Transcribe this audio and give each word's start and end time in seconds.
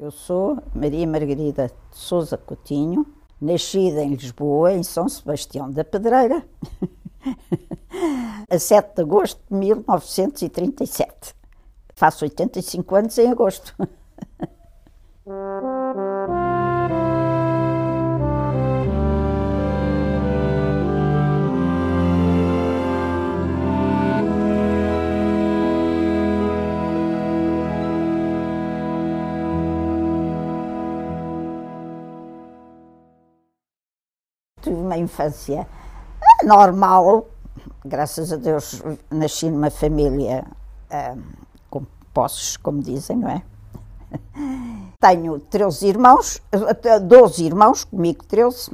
Eu 0.00 0.12
sou 0.12 0.62
Maria 0.72 1.04
Margarida 1.08 1.66
de 1.66 1.96
Souza 1.96 2.38
Coutinho, 2.38 3.04
nascida 3.40 4.00
em 4.00 4.14
Lisboa, 4.14 4.72
em 4.72 4.84
São 4.84 5.08
Sebastião 5.08 5.68
da 5.68 5.82
Pedreira, 5.82 6.46
a 8.48 8.58
7 8.60 8.94
de 8.94 9.02
agosto 9.02 9.40
de 9.50 9.56
1937. 9.56 11.34
Faço 11.96 12.24
85 12.24 12.94
anos 12.94 13.18
em 13.18 13.28
agosto. 13.28 13.74
infância 34.98 35.66
normal, 36.44 37.28
graças 37.84 38.32
a 38.32 38.36
Deus 38.36 38.82
nasci 39.10 39.50
numa 39.50 39.70
família 39.70 40.44
um, 40.92 41.22
com 41.70 41.86
posses, 42.12 42.56
como 42.56 42.82
dizem, 42.82 43.16
não 43.16 43.28
é? 43.28 43.42
Tenho 45.00 45.38
13 45.38 45.86
irmãos, 45.86 46.42
12 47.06 47.44
irmãos, 47.44 47.84
comigo 47.84 48.24
13, 48.24 48.72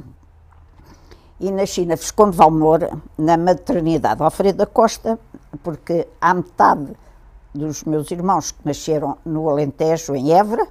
e 1.40 1.50
nasci 1.50 1.84
na 1.84 1.96
Visconde 1.96 2.36
Valmor, 2.36 2.80
na 3.18 3.36
maternidade 3.36 4.22
Alfredo 4.22 4.58
da 4.58 4.66
Costa, 4.66 5.18
porque 5.62 6.08
há 6.20 6.32
metade 6.32 6.96
dos 7.54 7.84
meus 7.84 8.10
irmãos 8.10 8.50
que 8.50 8.64
nasceram 8.64 9.18
no 9.24 9.48
Alentejo, 9.48 10.14
em 10.14 10.32
Évora, 10.32 10.66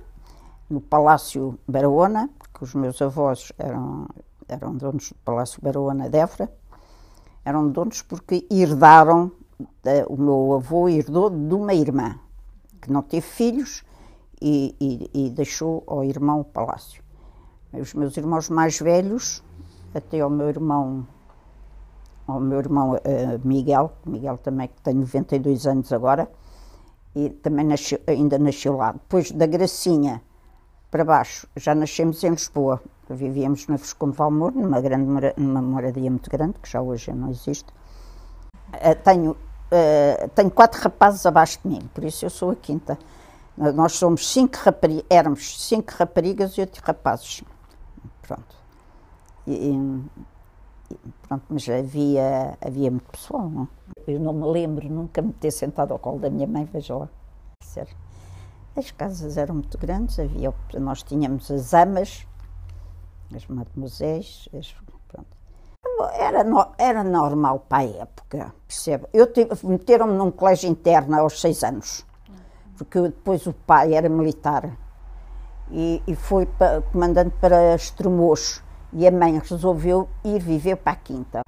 no 0.70 0.82
Palácio 0.82 1.58
Barahona, 1.68 2.30
porque 2.40 2.64
os 2.64 2.74
meus 2.74 3.02
avós 3.02 3.52
eram 3.58 4.08
eram 4.48 4.76
donos 4.76 5.10
do 5.10 5.16
Palácio 5.24 5.62
Barona 5.62 6.10
de 6.10 6.18
Évora, 6.18 6.52
eram 7.46 7.70
donos 7.70 8.02
porque 8.02 8.46
herdaram, 8.50 9.32
eh, 9.86 10.06
o 10.08 10.18
meu 10.18 10.54
avô 10.54 10.88
herdou 10.88 11.30
de 11.30 11.54
uma 11.54 11.74
irmã, 11.74 12.20
que 12.82 12.92
não 12.92 13.02
teve 13.02 13.26
filhos 13.26 13.84
e, 14.42 14.76
e, 14.80 15.26
e 15.26 15.30
deixou 15.30 15.84
ao 15.88 16.04
irmão 16.04 16.42
o 16.42 16.46
palácio. 16.46 17.04
Os 17.74 17.94
meus 17.94 18.16
irmãos 18.18 18.50
mais 18.50 18.80
velhos, 18.80 19.44
até 19.94 20.20
ao 20.20 20.30
meu 20.30 20.50
irmão, 20.50 21.08
ao 22.28 22.40
meu 22.40 22.60
irmão 22.60 22.94
uh, 22.94 23.48
Miguel, 23.48 23.92
Miguel 24.06 24.38
também 24.38 24.68
que 24.68 24.82
tem 24.82 24.94
92 24.94 25.66
anos 25.66 25.92
agora, 25.92 26.30
e 27.16 27.30
também 27.30 27.66
nasceu, 27.66 28.00
ainda 28.08 28.38
nasceu 28.38 28.78
lá. 28.78 28.92
Depois 28.92 29.32
da 29.32 29.46
Gracinha 29.46 30.22
para 30.90 31.04
baixo, 31.04 31.48
já 31.56 31.74
nascemos 31.74 32.24
em 32.24 32.30
Lisboa, 32.30 32.82
Vivíamos 33.10 33.68
na 33.68 33.76
Visconde 33.76 34.16
Valmor, 34.16 34.54
numa, 34.54 34.80
grande, 34.80 35.34
numa 35.38 35.62
moradia 35.62 36.10
muito 36.10 36.30
grande, 36.30 36.54
que 36.62 36.70
já 36.70 36.82
hoje 36.82 37.12
não 37.12 37.30
existe. 37.30 37.70
Uh, 38.74 38.96
tenho, 39.04 39.32
uh, 39.32 40.30
tenho 40.34 40.50
quatro 40.50 40.82
rapazes 40.82 41.26
abaixo 41.26 41.60
de 41.64 41.68
mim, 41.70 41.90
por 41.94 42.04
isso 42.04 42.26
eu 42.26 42.30
sou 42.30 42.52
a 42.52 42.56
quinta. 42.56 42.98
Nós 43.56 43.94
somos 43.94 44.28
cinco 44.32 44.58
raparigas, 44.58 45.06
éramos 45.10 45.62
cinco 45.62 45.94
raparigas 45.98 46.54
e 46.54 46.62
oito 46.62 46.80
rapazes. 46.84 47.44
Pronto. 48.24 48.56
E, 49.46 49.70
e, 50.90 50.98
pronto, 51.28 51.44
mas 51.50 51.70
havia, 51.70 52.58
havia 52.60 52.90
muito 52.90 53.12
pessoal, 53.12 53.50
não? 53.50 53.68
Eu 54.08 54.20
não 54.20 54.34
me 54.34 54.46
lembro 54.46 54.90
nunca 54.90 55.22
me 55.22 55.34
ter 55.34 55.52
sentado 55.52 55.92
ao 55.92 56.00
colo 56.00 56.20
da 56.20 56.30
minha 56.30 56.48
mãe, 56.48 56.66
veja 56.66 56.96
lá. 56.96 57.10
As 58.76 58.92
casas 58.92 59.38
eram 59.38 59.56
muito 59.56 59.78
grandes, 59.78 60.20
havia, 60.20 60.54
nós 60.80 61.04
tínhamos 61.04 61.52
as 61.52 61.74
amas, 61.74 62.26
as 63.36 63.48
mademoiselles, 63.48 64.50
as, 64.58 64.74
pronto. 65.08 65.28
Era, 66.14 66.44
no, 66.44 66.74
era 66.78 67.04
normal 67.04 67.66
para 67.68 67.84
a 67.84 68.02
época, 68.02 68.54
percebe? 68.68 69.08
Eu 69.14 69.28
meteram-me 69.64 70.14
num 70.14 70.32
colégio 70.32 70.70
interno 70.70 71.20
aos 71.20 71.40
seis 71.40 71.64
anos, 71.64 72.06
porque 72.78 73.02
depois 73.02 73.46
o 73.48 73.54
pai 73.54 73.94
era 73.94 74.10
militar 74.10 74.78
e, 75.72 76.02
e 76.08 76.16
foi 76.16 76.46
para, 76.46 76.82
comandante 76.82 77.36
para 77.40 77.76
Estremoz 77.76 78.62
e 78.94 79.08
a 79.08 79.12
mãe 79.12 79.40
resolveu 79.40 80.08
ir 80.24 80.40
viver 80.40 80.78
para 80.78 80.94
a 80.94 80.96
Quinta. 80.96 81.42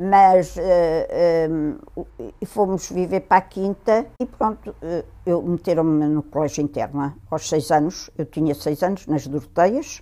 Mas 0.00 0.54
uh, 0.56 2.46
fomos 2.46 2.88
viver 2.88 3.22
para 3.22 3.38
a 3.38 3.40
Quinta 3.40 4.06
e 4.20 4.26
pronto, 4.26 4.70
uh, 4.70 5.04
eu 5.26 5.42
meteram-me 5.42 6.06
no 6.06 6.22
colégio 6.22 6.62
interno 6.62 7.14
aos 7.28 7.48
seis 7.48 7.70
anos, 7.72 8.08
eu 8.16 8.24
tinha 8.24 8.54
seis 8.54 8.82
anos, 8.84 9.08
nas 9.08 9.26
Doroteias, 9.26 10.00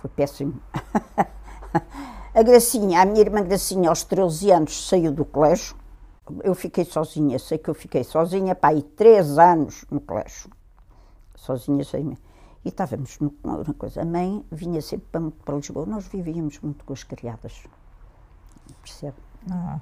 foi 0.00 0.10
péssimo. 0.10 0.60
a 2.34 2.42
Gracinha, 2.42 3.02
a 3.02 3.04
minha 3.04 3.20
irmã 3.20 3.42
Gracinha, 3.42 3.88
aos 3.88 4.02
13 4.02 4.50
anos, 4.50 4.88
saiu 4.88 5.12
do 5.12 5.24
colégio. 5.24 5.76
Eu 6.42 6.54
fiquei 6.54 6.84
sozinha, 6.84 7.38
sei 7.38 7.58
que 7.58 7.68
eu 7.68 7.74
fiquei 7.74 8.04
sozinha, 8.04 8.54
para 8.54 8.70
aí 8.70 8.82
três 8.82 9.38
anos 9.38 9.84
no 9.90 10.00
colégio. 10.00 10.50
Sozinha, 11.34 11.84
sem 11.84 12.16
E 12.64 12.68
estávamos 12.68 13.18
numa 13.18 13.74
coisa. 13.74 14.02
A 14.02 14.04
mãe 14.04 14.44
vinha 14.50 14.80
sempre 14.80 15.06
para, 15.10 15.30
para 15.44 15.56
Lisboa. 15.56 15.86
Nós 15.86 16.06
vivíamos 16.06 16.58
muito 16.60 16.84
com 16.84 16.92
as 16.92 17.02
criadas. 17.02 17.64
Percebe? 18.82 19.16
Ah. 19.50 19.80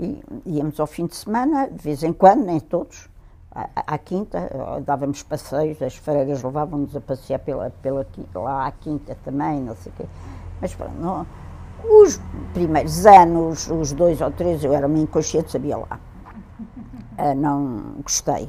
E 0.00 0.22
íamos 0.46 0.78
ao 0.78 0.86
fim 0.86 1.06
de 1.06 1.16
semana, 1.16 1.68
de 1.68 1.82
vez 1.82 2.02
em 2.02 2.12
quando, 2.12 2.44
nem 2.44 2.60
todos 2.60 3.08
à, 3.50 3.94
à 3.94 3.98
quinta, 3.98 4.50
dávamos 4.84 5.22
passeios, 5.22 5.80
as 5.82 5.96
freiras 5.96 6.42
levavam-nos 6.42 6.94
a 6.94 7.00
passear 7.00 7.38
pela, 7.40 7.70
pela, 7.82 8.06
lá 8.34 8.66
à 8.66 8.72
quinta 8.72 9.16
também, 9.24 9.60
não 9.60 9.74
sei 9.76 9.92
o 9.92 9.94
quê. 9.96 10.06
Mas 10.60 10.74
pronto, 10.74 10.94
não, 10.98 11.26
os 11.84 12.20
primeiros 12.52 13.06
anos, 13.06 13.70
os 13.70 13.92
dois 13.92 14.20
ou 14.20 14.30
três, 14.30 14.64
eu 14.64 14.72
era 14.72 14.86
uma 14.86 14.98
inconsciente, 14.98 15.50
sabia 15.50 15.76
lá. 15.76 16.00
Uh, 17.18 17.34
não 17.34 17.96
gostei. 18.02 18.48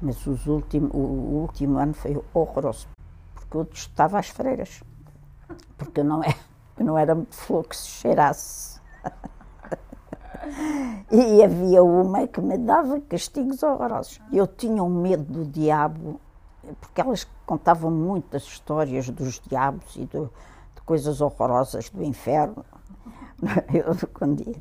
Mas 0.00 0.26
os 0.26 0.46
último, 0.46 0.90
o 0.92 1.40
último 1.42 1.78
ano 1.78 1.94
foi 1.94 2.20
horroroso, 2.34 2.86
porque 3.34 3.56
eu 3.56 3.68
estava 3.72 4.18
às 4.18 4.28
freiras. 4.28 4.82
Porque 5.78 6.00
eu 6.00 6.04
não, 6.04 6.22
é, 6.22 6.34
não 6.78 6.98
era 6.98 7.14
muito 7.14 7.34
flor 7.34 7.66
que 7.66 7.76
se 7.76 7.88
cheirasse. 7.88 8.80
E 11.10 11.42
havia 11.42 11.82
uma 11.82 12.26
que 12.26 12.40
me 12.40 12.58
dava 12.58 13.00
castigos 13.00 13.62
horrorosos. 13.62 14.20
Eu 14.32 14.46
tinha 14.46 14.82
um 14.82 14.88
medo 14.88 15.24
do 15.24 15.44
diabo, 15.44 16.20
porque 16.80 17.00
elas 17.00 17.26
contavam 17.44 17.90
muitas 17.90 18.42
histórias 18.42 19.08
dos 19.08 19.40
diabos 19.40 19.96
e 19.96 20.04
do, 20.06 20.32
de 20.74 20.82
coisas 20.82 21.20
horrorosas 21.20 21.90
do 21.90 22.02
inferno. 22.02 22.64
Eu, 23.72 23.94
quando 24.12 24.40
ia, 24.48 24.56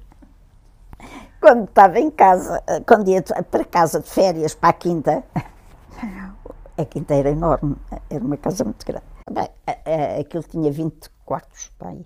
quando 1.40 1.66
estava 1.66 2.00
em 2.00 2.12
casa, 2.12 2.64
quando 2.88 3.10
ia 3.10 3.22
para 3.22 3.66
casa 3.66 4.00
de 4.00 4.10
férias, 4.10 4.54
para 4.54 4.70
a 4.70 4.74
quinta, 4.74 5.24
a 6.78 6.86
quinta 6.86 7.14
era 7.16 7.30
enorme, 7.30 7.76
era 8.10 8.24
uma 8.24 8.38
casa 8.38 8.64
muito 8.64 8.86
grande. 8.86 9.06
Bem, 9.32 9.50
aquilo 10.20 10.44
tinha 10.44 10.72
20 10.72 11.10
quartos 11.26 11.72
para 11.80 11.90
aí, 11.90 12.06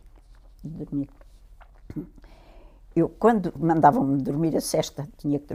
dormir. 0.64 1.10
Eu, 3.00 3.10
quando 3.10 3.54
mandavam-me 3.58 4.22
dormir 4.22 4.56
a 4.58 4.62
cesta, 4.62 5.08
tinha 5.18 5.40
que 5.40 5.54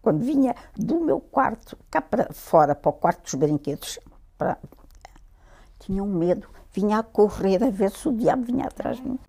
quando 0.00 0.24
vinha 0.24 0.54
do 0.76 1.00
meu 1.00 1.18
quarto, 1.18 1.76
cá 1.90 2.00
para 2.00 2.32
fora, 2.32 2.76
para 2.76 2.90
o 2.90 2.92
quarto 2.92 3.24
dos 3.24 3.34
brinquedos, 3.34 3.98
para, 4.38 4.56
tinha 5.80 6.00
um 6.00 6.06
medo, 6.06 6.46
vinha 6.72 7.00
a 7.00 7.02
correr 7.02 7.64
a 7.64 7.70
ver 7.70 7.90
se 7.90 8.08
o 8.08 8.12
diabo 8.12 8.44
vinha 8.44 8.66
atrás 8.66 8.98
de 8.98 9.02
mim. 9.02 9.18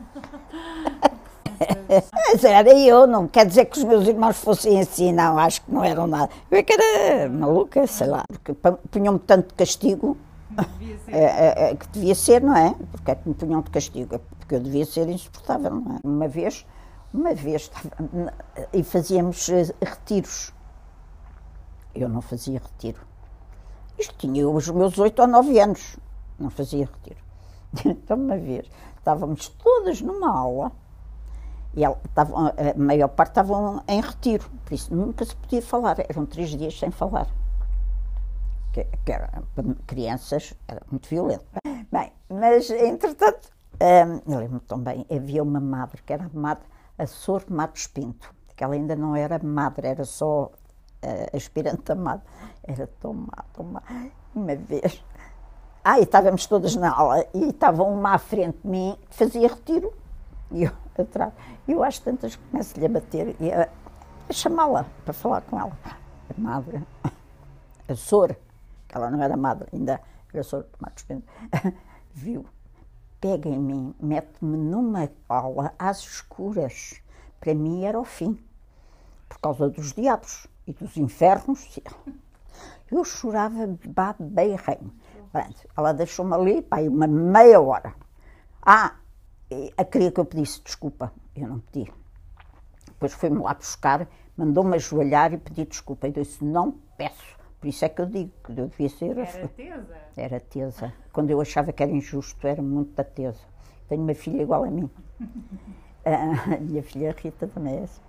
Mas 2.13 2.43
era 2.43 2.69
eu, 2.77 3.07
não 3.07 3.27
quer 3.27 3.47
dizer 3.47 3.65
que 3.65 3.79
os 3.79 3.83
meus 3.85 4.07
irmãos 4.07 4.37
fossem 4.37 4.79
assim, 4.79 5.11
não, 5.11 5.39
acho 5.39 5.63
que 5.63 5.71
não 5.71 5.83
eram 5.83 6.05
nada. 6.05 6.29
Eu 6.51 6.59
é 6.59 6.61
que 6.61 6.73
era 6.73 7.27
maluca, 7.27 7.87
sei 7.87 8.05
lá, 8.05 8.23
porque 8.27 8.53
punham-me 8.91 9.17
tanto 9.17 9.47
de 9.47 9.53
castigo, 9.55 10.15
é, 11.07 11.23
é, 11.23 11.69
é, 11.71 11.75
que 11.75 11.87
devia 11.87 12.13
ser, 12.13 12.39
não 12.43 12.55
é? 12.55 12.75
Porque 12.91 13.09
é 13.09 13.15
que 13.15 13.27
me 13.27 13.33
punham 13.33 13.61
de 13.61 13.71
castigo? 13.71 14.19
Porque 14.37 14.53
eu 14.53 14.59
devia 14.59 14.85
ser 14.85 15.09
insuportável, 15.09 15.71
não 15.71 15.95
é? 15.95 15.99
Uma 16.03 16.27
vez 16.27 16.63
uma 17.13 17.33
vez 17.33 17.71
e 18.73 18.83
fazíamos 18.83 19.49
eh, 19.49 19.73
retiros. 19.81 20.53
Eu 21.95 22.09
não 22.09 22.21
fazia 22.21 22.59
retiro. 22.59 23.01
Isto 23.97 24.15
tinha 24.17 24.47
os 24.47 24.69
meus 24.69 24.97
oito 24.99 25.21
ou 25.21 25.27
nove 25.27 25.59
anos. 25.59 25.97
Não 26.37 26.49
fazia 26.49 26.85
retiro. 26.85 27.25
Então, 27.85 28.17
uma 28.17 28.37
vez, 28.37 28.69
estávamos 28.97 29.49
todas 29.49 30.01
numa 30.01 30.35
aula 30.35 30.71
e 31.75 31.83
ela, 31.83 31.99
estava, 32.05 32.49
a 32.49 32.77
maior 32.77 33.09
parte 33.09 33.31
estavam 33.31 33.83
em 33.87 34.01
retiro, 34.01 34.49
por 34.65 34.73
isso 34.73 34.95
nunca 34.95 35.25
se 35.25 35.35
podia 35.35 35.61
falar. 35.61 35.97
Eram 35.99 36.25
três 36.25 36.49
dias 36.49 36.79
sem 36.79 36.89
falar. 36.91 37.27
Que, 38.73 38.85
que 39.05 39.11
era, 39.11 39.43
para 39.53 39.75
crianças 39.85 40.53
era 40.67 40.81
muito 40.89 41.07
violento. 41.09 41.45
Bem, 41.91 42.11
mas 42.29 42.69
entretanto, 42.69 43.49
hum, 43.73 44.21
eu 44.33 44.39
lembro-me 44.39 44.61
também, 44.61 45.05
havia 45.11 45.43
uma 45.43 45.59
madre, 45.59 46.01
que 46.03 46.13
era 46.13 46.25
a 46.25 46.29
madre 46.39 46.65
a 46.97 47.05
Sor 47.05 47.43
Matos 47.49 47.87
Pinto, 47.87 48.33
que 48.55 48.63
ela 48.63 48.73
ainda 48.73 48.95
não 48.95 49.15
era 49.15 49.39
madre, 49.43 49.87
era 49.87 50.03
só 50.05 50.45
uh, 50.45 51.35
aspirante 51.35 51.91
a 51.91 51.95
madre. 51.95 52.25
Era 52.63 52.87
tão 52.99 53.13
má, 53.13 53.45
tão 53.53 53.65
má. 53.65 53.81
Uma 54.35 54.55
vez 54.55 55.03
Ah, 55.83 55.99
e 55.99 56.03
estávamos 56.03 56.45
todas 56.45 56.75
na 56.75 56.91
aula 56.91 57.25
e 57.33 57.49
estava 57.49 57.83
uma 57.83 58.13
à 58.13 58.17
frente 58.17 58.57
de 58.63 58.67
mim 58.67 58.97
que 59.09 59.15
fazia 59.15 59.47
retiro. 59.47 59.93
E 60.51 60.63
eu 60.63 60.71
atrás. 60.97 61.33
E 61.67 61.71
eu 61.71 61.83
às 61.83 61.99
tantas 61.99 62.35
começo-lhe 62.35 62.85
a 62.85 62.89
bater 62.89 63.35
e 63.39 63.51
a, 63.51 63.69
a 64.29 64.33
chamá-la 64.33 64.85
para 65.05 65.13
falar 65.13 65.41
com 65.41 65.59
ela. 65.59 65.77
A 65.85 66.41
madre, 66.41 66.83
a 67.87 67.95
Sor, 67.95 68.35
que 68.87 68.97
ela 68.97 69.09
não 69.09 69.21
era 69.21 69.37
madre, 69.37 69.69
ainda 69.71 70.01
era 70.33 70.43
Sor 70.43 70.65
Matos 70.79 71.03
Bento, 71.03 71.25
viu, 72.13 72.45
pega 73.19 73.49
em 73.49 73.59
mim, 73.59 73.95
mete-me 73.99 74.57
numa 74.57 75.09
aula 75.27 75.73
às 75.77 75.99
escuras. 75.99 77.01
Para 77.39 77.53
mim 77.53 77.83
era 77.83 77.99
o 77.99 78.03
fim, 78.03 78.39
por 79.29 79.39
causa 79.39 79.69
dos 79.69 79.93
diabos 79.93 80.47
e 80.65 80.73
dos 80.73 80.97
infernos. 80.97 81.79
Eu 82.91 83.03
chorava 83.03 83.77
reino. 84.55 84.93
Ela 85.75 85.93
deixou-me 85.93 86.33
ali, 86.33 86.61
pá, 86.61 86.79
uma 86.81 87.05
meia 87.05 87.59
hora. 87.59 87.93
Ah, 88.61 88.95
a 89.77 89.85
queria 89.85 90.11
que 90.11 90.19
eu 90.19 90.25
pedisse 90.25 90.61
desculpa. 90.63 91.13
Eu 91.35 91.47
não 91.47 91.59
pedi. 91.59 91.91
Depois 92.85 93.13
foi-me 93.13 93.39
lá 93.39 93.53
buscar, 93.53 94.07
mandou-me 94.35 94.75
ajoelhar 94.75 95.33
e 95.33 95.37
pedi 95.37 95.65
desculpa. 95.65 96.07
Eu 96.07 96.13
disse: 96.13 96.43
Não 96.43 96.71
peço. 96.97 97.36
Por 97.67 97.71
isso 97.71 97.83
é 97.83 97.89
que 97.89 98.01
eu 98.01 98.05
digo 98.05 98.31
que 98.45 98.51
eu 98.57 98.67
devia 98.69 98.87
ser. 98.87 99.17
Era 99.17 99.47
tesa? 99.49 99.97
Era 100.15 100.39
tesa. 100.39 100.93
Quando 101.11 101.31
eu 101.31 101.41
achava 101.41 101.73
que 101.73 101.83
era 101.83 101.91
injusto, 101.91 102.47
era 102.47 102.61
muito 102.61 102.95
da 102.95 103.03
tesa. 103.03 103.41
Tenho 103.89 104.03
uma 104.03 104.15
filha 104.15 104.41
igual 104.41 104.63
a 104.63 104.71
mim. 104.71 104.89
a 106.05 106.57
minha 106.61 106.81
filha 106.81 107.13
Rita 107.21 107.45
também 107.45 107.79
é 107.79 107.83
assim. 107.83 108.01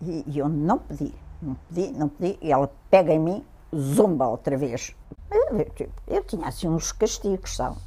E, 0.00 0.24
e 0.24 0.38
eu 0.38 0.48
não 0.48 0.78
pedi, 0.78 1.12
não 1.42 1.56
pedi, 1.68 1.98
não 1.98 2.08
pedi. 2.08 2.38
E 2.40 2.52
ela 2.52 2.72
pega 2.88 3.12
em 3.12 3.18
mim, 3.18 3.44
zomba 3.74 4.28
outra 4.28 4.56
vez. 4.56 4.94
Eu, 5.32 5.58
eu, 5.58 5.90
eu 6.06 6.22
tinha 6.22 6.46
assim 6.46 6.68
uns 6.68 6.92
castigos, 6.92 7.56
sabe? 7.56 7.78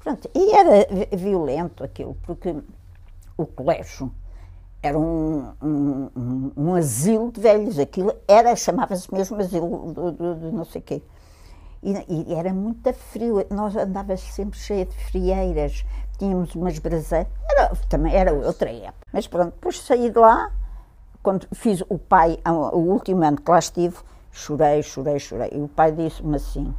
Pronto, 0.00 0.28
e 0.34 0.52
era 0.52 1.16
violento 1.16 1.84
aquilo, 1.84 2.16
porque 2.24 2.56
o 3.36 3.46
colégio 3.46 4.12
era 4.82 4.98
um, 4.98 5.52
um, 5.62 6.10
um, 6.16 6.29
um 6.56 6.74
asilo 6.74 7.30
de 7.32 7.40
velhos, 7.40 7.78
aquilo 7.78 8.14
era, 8.26 8.54
chamava-se 8.56 9.12
mesmo 9.12 9.36
asilo 9.38 9.94
de, 10.12 10.52
não 10.52 10.64
sei 10.64 10.80
quê. 10.80 11.02
E, 11.82 11.92
e, 12.08 12.34
era 12.34 12.52
muito 12.52 12.92
frio, 12.92 13.44
nós 13.50 13.74
andávamos 13.74 14.20
sempre 14.20 14.58
cheia 14.58 14.84
de 14.84 14.96
frieiras, 15.06 15.84
tínhamos 16.18 16.54
umas 16.54 16.78
braseiras, 16.78 17.32
era, 17.50 17.74
também 17.88 18.14
era 18.14 18.32
outra 18.32 18.70
época. 18.70 19.06
Mas 19.12 19.26
pronto, 19.26 19.54
depois 19.54 19.80
saí 19.80 20.10
de 20.10 20.18
lá, 20.18 20.52
quando 21.22 21.46
fiz 21.54 21.82
o 21.88 21.98
pai, 21.98 22.38
o 22.46 22.78
último 22.78 23.24
ano 23.24 23.40
que 23.40 23.50
lá 23.50 23.58
estive, 23.58 23.96
chorei, 24.30 24.82
chorei, 24.82 25.18
chorei. 25.18 25.50
E 25.52 25.60
o 25.60 25.68
pai 25.68 25.92
disse-me 25.92 26.36
assim, 26.36 26.74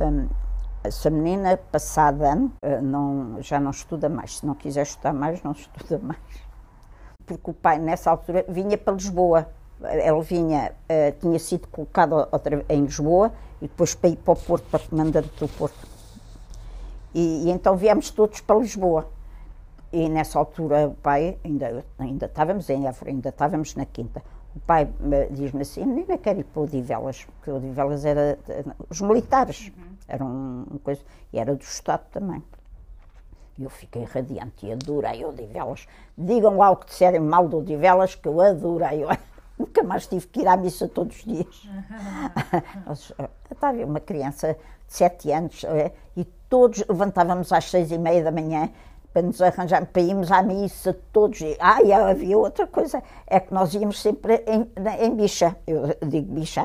hum, 0.00 0.28
essa 0.86 1.10
menina, 1.10 1.56
passado 1.56 2.22
ano, 2.22 2.52
eh, 2.62 2.80
não, 2.80 3.40
já 3.40 3.58
não 3.58 3.70
estuda 3.70 4.08
mais. 4.08 4.38
Se 4.38 4.46
não 4.46 4.54
quiser 4.54 4.82
estudar 4.82 5.12
mais, 5.12 5.42
não 5.42 5.52
estuda 5.52 5.98
mais. 5.98 6.18
Porque 7.26 7.50
o 7.50 7.54
pai, 7.54 7.78
nessa 7.78 8.10
altura, 8.10 8.44
vinha 8.48 8.78
para 8.78 8.94
Lisboa. 8.94 9.48
Ele 9.82 10.22
vinha, 10.22 10.72
uh, 10.72 11.20
tinha 11.20 11.38
sido 11.38 11.66
colocado 11.68 12.26
outra, 12.32 12.64
em 12.68 12.84
Lisboa 12.84 13.32
e 13.60 13.68
depois 13.68 13.94
para 13.94 14.10
ir 14.10 14.16
para 14.16 14.32
o 14.32 14.36
Porto, 14.36 14.64
para 14.70 14.80
comandante 14.80 15.30
do 15.38 15.48
Porto. 15.48 15.86
E, 17.14 17.46
e, 17.46 17.50
então 17.50 17.76
viemos 17.76 18.10
todos 18.10 18.40
para 18.40 18.56
Lisboa. 18.56 19.08
E 19.92 20.08
nessa 20.08 20.38
altura 20.38 20.88
o 20.88 20.94
pai, 20.94 21.38
ainda, 21.44 21.84
ainda 21.98 22.26
estávamos 22.26 22.68
em 22.70 22.86
Évora, 22.86 23.10
ainda 23.10 23.28
estávamos 23.28 23.74
na 23.74 23.84
Quinta. 23.84 24.22
O 24.54 24.60
pai 24.60 24.88
diz-me 25.30 25.62
assim, 25.62 25.82
a 25.82 25.86
menina 25.86 26.16
quer 26.16 26.38
ir 26.38 26.44
para 26.44 26.60
o 26.60 26.64
Odivelas, 26.64 27.24
porque 27.24 27.50
o 27.50 27.56
Odivelas 27.56 28.04
era 28.04 28.38
os 28.88 29.00
militares. 29.00 29.70
Uhum. 29.76 29.96
Era 30.08 30.24
um, 30.24 30.64
coisa. 30.82 31.02
E 31.32 31.38
era 31.38 31.54
do 31.54 31.62
Estado 31.62 32.04
também. 32.10 32.42
E 33.58 33.64
eu 33.64 33.70
fiquei 33.70 34.04
radiante 34.04 34.66
e 34.66 34.72
adorei 34.72 35.24
Odivelas. 35.24 35.86
Digam 36.16 36.58
lá 36.58 36.70
o 36.70 36.76
que 36.76 36.86
disserem 36.86 37.20
mal 37.20 37.48
do 37.48 37.58
Odivelas, 37.58 38.14
que 38.14 38.28
eu 38.28 38.40
adorei. 38.40 39.04
Eu 39.58 39.64
nunca 39.64 39.82
mais 39.82 40.06
tive 40.06 40.26
que 40.26 40.40
ir 40.40 40.46
à 40.46 40.54
missa 40.54 40.86
todos 40.86 41.16
os 41.16 41.24
dias. 41.24 41.62
Estava 43.50 43.82
uma 43.86 44.00
criança 44.00 44.52
de 44.86 44.92
sete 44.94 45.32
anos 45.32 45.64
é, 45.64 45.92
e 46.14 46.24
todos 46.46 46.84
levantávamos 46.86 47.50
às 47.50 47.70
seis 47.70 47.90
e 47.90 47.96
meia 47.96 48.22
da 48.22 48.30
manhã 48.30 48.70
para 49.16 49.22
nos 49.22 49.40
arranjar, 49.40 49.86
para 49.86 50.02
irmos 50.02 50.30
à 50.30 50.42
missa 50.42 50.94
todos. 51.10 51.40
Ah, 51.58 51.82
e 51.82 51.90
havia 51.90 52.36
outra 52.36 52.66
coisa, 52.66 53.02
é 53.26 53.40
que 53.40 53.54
nós 53.54 53.72
íamos 53.72 54.02
sempre 54.02 54.44
em, 54.46 54.70
em 55.00 55.16
bicha. 55.16 55.56
Eu 55.66 55.96
digo 56.06 56.34
bicha, 56.34 56.60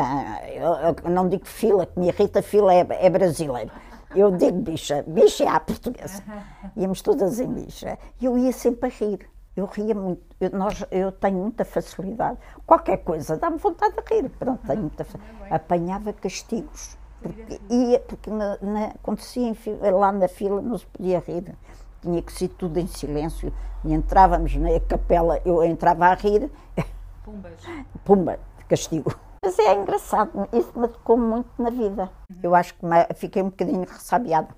eu 0.54 1.10
não 1.10 1.30
digo 1.30 1.46
fila, 1.46 1.86
que 1.86 1.98
me 1.98 2.10
irrita, 2.10 2.42
fila 2.42 2.74
é, 2.74 2.86
é 2.90 3.10
brasileiro. 3.10 3.72
Eu 4.16 4.31
digo 4.31 4.60
bicha, 4.60 5.04
bicha 5.08 5.44
é 5.44 5.48
a 5.48 5.60
portuguesa. 5.60 6.24
Íamos 6.75 7.02
todas 7.02 7.40
em 7.40 7.48
bicha. 7.48 7.98
E 8.19 8.25
eu 8.25 8.38
ia 8.38 8.52
sempre 8.52 8.90
a 8.90 8.92
rir. 8.92 9.30
Eu 9.56 9.66
ria 9.66 9.94
muito. 9.94 10.24
Eu, 10.40 10.50
nós, 10.52 10.84
eu 10.92 11.12
tenho 11.12 11.38
muita 11.38 11.66
facilidade. 11.66 12.38
Qualquer 12.66 12.98
coisa 12.98 13.38
dá-me 13.38 13.58
vontade 13.58 13.96
de 13.96 14.16
rir. 14.16 14.30
Pronto, 14.30 14.66
tenho 14.66 14.81
muita 14.81 15.06
Apanhava 15.50 16.13
castigos. 16.13 16.98
Porque, 17.22 17.62
ia, 17.69 18.00
porque 18.00 18.30
na, 18.31 18.58
na, 18.62 18.86
acontecia 18.88 19.54
lá 19.94 20.12
na 20.12 20.28
fila 20.28 20.62
não 20.62 20.78
se 20.78 20.86
podia 20.88 21.19
rir 21.19 21.56
tinha 22.02 22.22
que 22.22 22.34
ser 22.34 22.50
tudo 22.50 22.78
em 22.80 22.88
silêncio. 22.88 23.54
E 23.84 23.94
entrávamos 23.94 24.56
na 24.56 24.80
capela, 24.80 25.40
eu 25.46 25.64
entrava 25.64 26.07
a 26.07 26.14
rir. 26.14 26.52
Pumbas. 27.24 27.54
Pumba, 28.04 28.40
castigo. 28.68 29.14
Mas 29.44 29.58
é 29.58 29.74
engraçado, 29.74 30.48
isso 30.54 30.80
me 30.80 30.88
tocou 30.88 31.18
muito 31.18 31.50
na 31.58 31.72
vida. 31.72 32.12
Eu 32.44 32.54
acho 32.54 32.76
que 32.76 32.86
fiquei 33.16 33.42
um 33.42 33.50
bocadinho 33.50 33.86
ressabiada. 33.88 34.50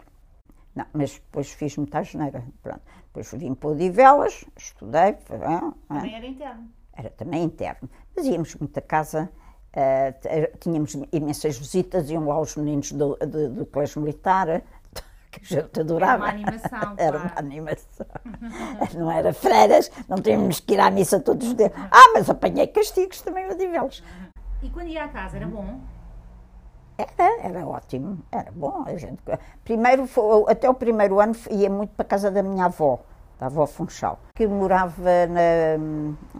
Não, 0.75 0.85
mas 0.91 1.13
depois 1.13 1.49
fiz 1.51 1.77
muita 1.77 1.99
asneira. 1.99 2.43
Pronto. 2.61 2.81
Depois 3.05 3.31
vim 3.31 3.53
para 3.53 3.69
o 3.69 3.75
Divelas, 3.77 4.43
estudei. 4.57 5.15
Ah, 5.41 5.71
também 5.87 6.15
era 6.15 6.25
interno. 6.25 6.69
Era 6.91 7.09
também 7.11 7.43
interno. 7.43 7.89
Mas 8.13 8.25
íamos 8.25 8.55
muito 8.55 8.77
a 8.77 8.81
casa, 8.81 9.29
uh, 9.69 10.57
tínhamos 10.59 10.97
imensas 11.13 11.57
visitas, 11.57 12.09
iam 12.09 12.27
lá 12.27 12.37
os 12.41 12.53
meninos 12.57 12.91
do, 12.91 13.15
do, 13.15 13.49
do 13.51 13.65
colégio 13.65 14.01
militar, 14.01 14.63
que 15.31 15.39
a 15.41 15.61
gente 15.61 15.79
adorava. 15.79 16.27
Era 16.27 16.41
uma 16.41 16.49
animação. 16.49 16.95
Era 16.97 17.17
uma 17.19 17.33
animação. 17.37 18.05
não 18.99 19.09
era 19.09 19.31
freiras, 19.33 19.89
não 20.09 20.17
tínhamos 20.17 20.59
que 20.59 20.73
ir 20.73 20.79
à 20.81 20.91
missa 20.91 21.21
todos 21.21 21.47
os 21.47 21.55
dias. 21.55 21.71
Ah, 21.89 22.11
mas 22.13 22.29
apanhei 22.29 22.67
castigos 22.67 23.21
também 23.21 23.45
a 23.45 23.53
Divelos. 23.53 24.03
E 24.63 24.69
quando 24.69 24.87
ia 24.87 25.03
à 25.03 25.09
casa, 25.09 25.35
era 25.35 25.45
bom? 25.45 25.81
Era, 26.97 27.41
era 27.43 27.67
ótimo, 27.67 28.19
era 28.31 28.49
bom. 28.51 28.83
A 28.85 28.95
gente, 28.95 29.21
primeiro, 29.65 30.07
até 30.47 30.69
o 30.69 30.73
primeiro 30.73 31.19
ano 31.19 31.35
ia 31.51 31.69
muito 31.69 31.89
para 31.91 32.05
a 32.05 32.07
casa 32.07 32.31
da 32.31 32.41
minha 32.41 32.65
avó, 32.65 33.01
da 33.37 33.47
avó 33.47 33.67
Funchal, 33.67 34.19
que 34.33 34.47
morava 34.47 35.27
na, 35.27 35.77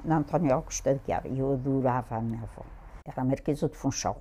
na 0.05 0.17
António 0.17 0.53
Augusto 0.53 0.89
de 0.93 1.01
Guiar, 1.05 1.25
e 1.25 1.37
eu 1.37 1.51
adorava 1.51 2.15
a 2.15 2.21
minha 2.21 2.41
avó. 2.43 2.63
Era 3.03 3.21
a 3.21 3.25
Marquesa 3.25 3.67
de 3.67 3.75
Funchal. 3.75 4.17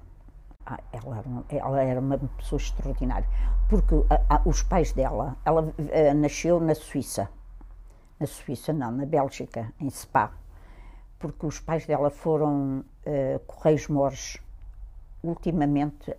Ah, 0.66 0.80
ela, 0.92 1.18
era 1.18 1.28
uma, 1.28 1.44
ela, 1.48 1.82
era 1.82 2.00
uma, 2.00 2.18
pessoa 2.18 2.60
extraordinária, 2.60 3.28
porque 3.68 3.94
a, 4.10 4.36
a, 4.36 4.42
os 4.44 4.62
pais 4.64 4.92
dela, 4.92 5.36
ela 5.44 5.72
a, 6.10 6.14
nasceu 6.14 6.58
na 6.58 6.74
Suíça, 6.74 7.28
na 8.18 8.26
Suíça 8.26 8.72
não, 8.72 8.90
na 8.90 9.06
Bélgica, 9.06 9.72
em 9.80 9.90
Spa, 9.90 10.32
porque 11.18 11.46
os 11.46 11.60
pais 11.60 11.86
dela 11.86 12.10
foram 12.10 12.84
uh, 13.06 13.38
Correios 13.46 13.88
Mores, 13.88 14.38
ultimamente, 15.22 16.16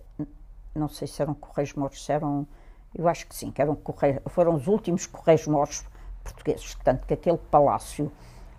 não 0.74 0.88
sei 0.88 1.06
se 1.06 1.20
eram 1.22 1.34
Correios 1.34 1.74
Mores, 1.74 2.02
se 2.02 2.12
eram, 2.12 2.46
eu 2.94 3.08
acho 3.08 3.26
que 3.26 3.34
sim, 3.34 3.50
que 3.50 3.60
eram 3.60 3.74
Correios, 3.74 4.20
foram 4.26 4.54
os 4.54 4.66
últimos 4.66 5.06
Correios 5.06 5.46
Mores 5.46 5.84
portugueses, 6.22 6.74
portanto 6.74 7.06
que 7.06 7.14
aquele 7.14 7.38
palácio 7.38 8.10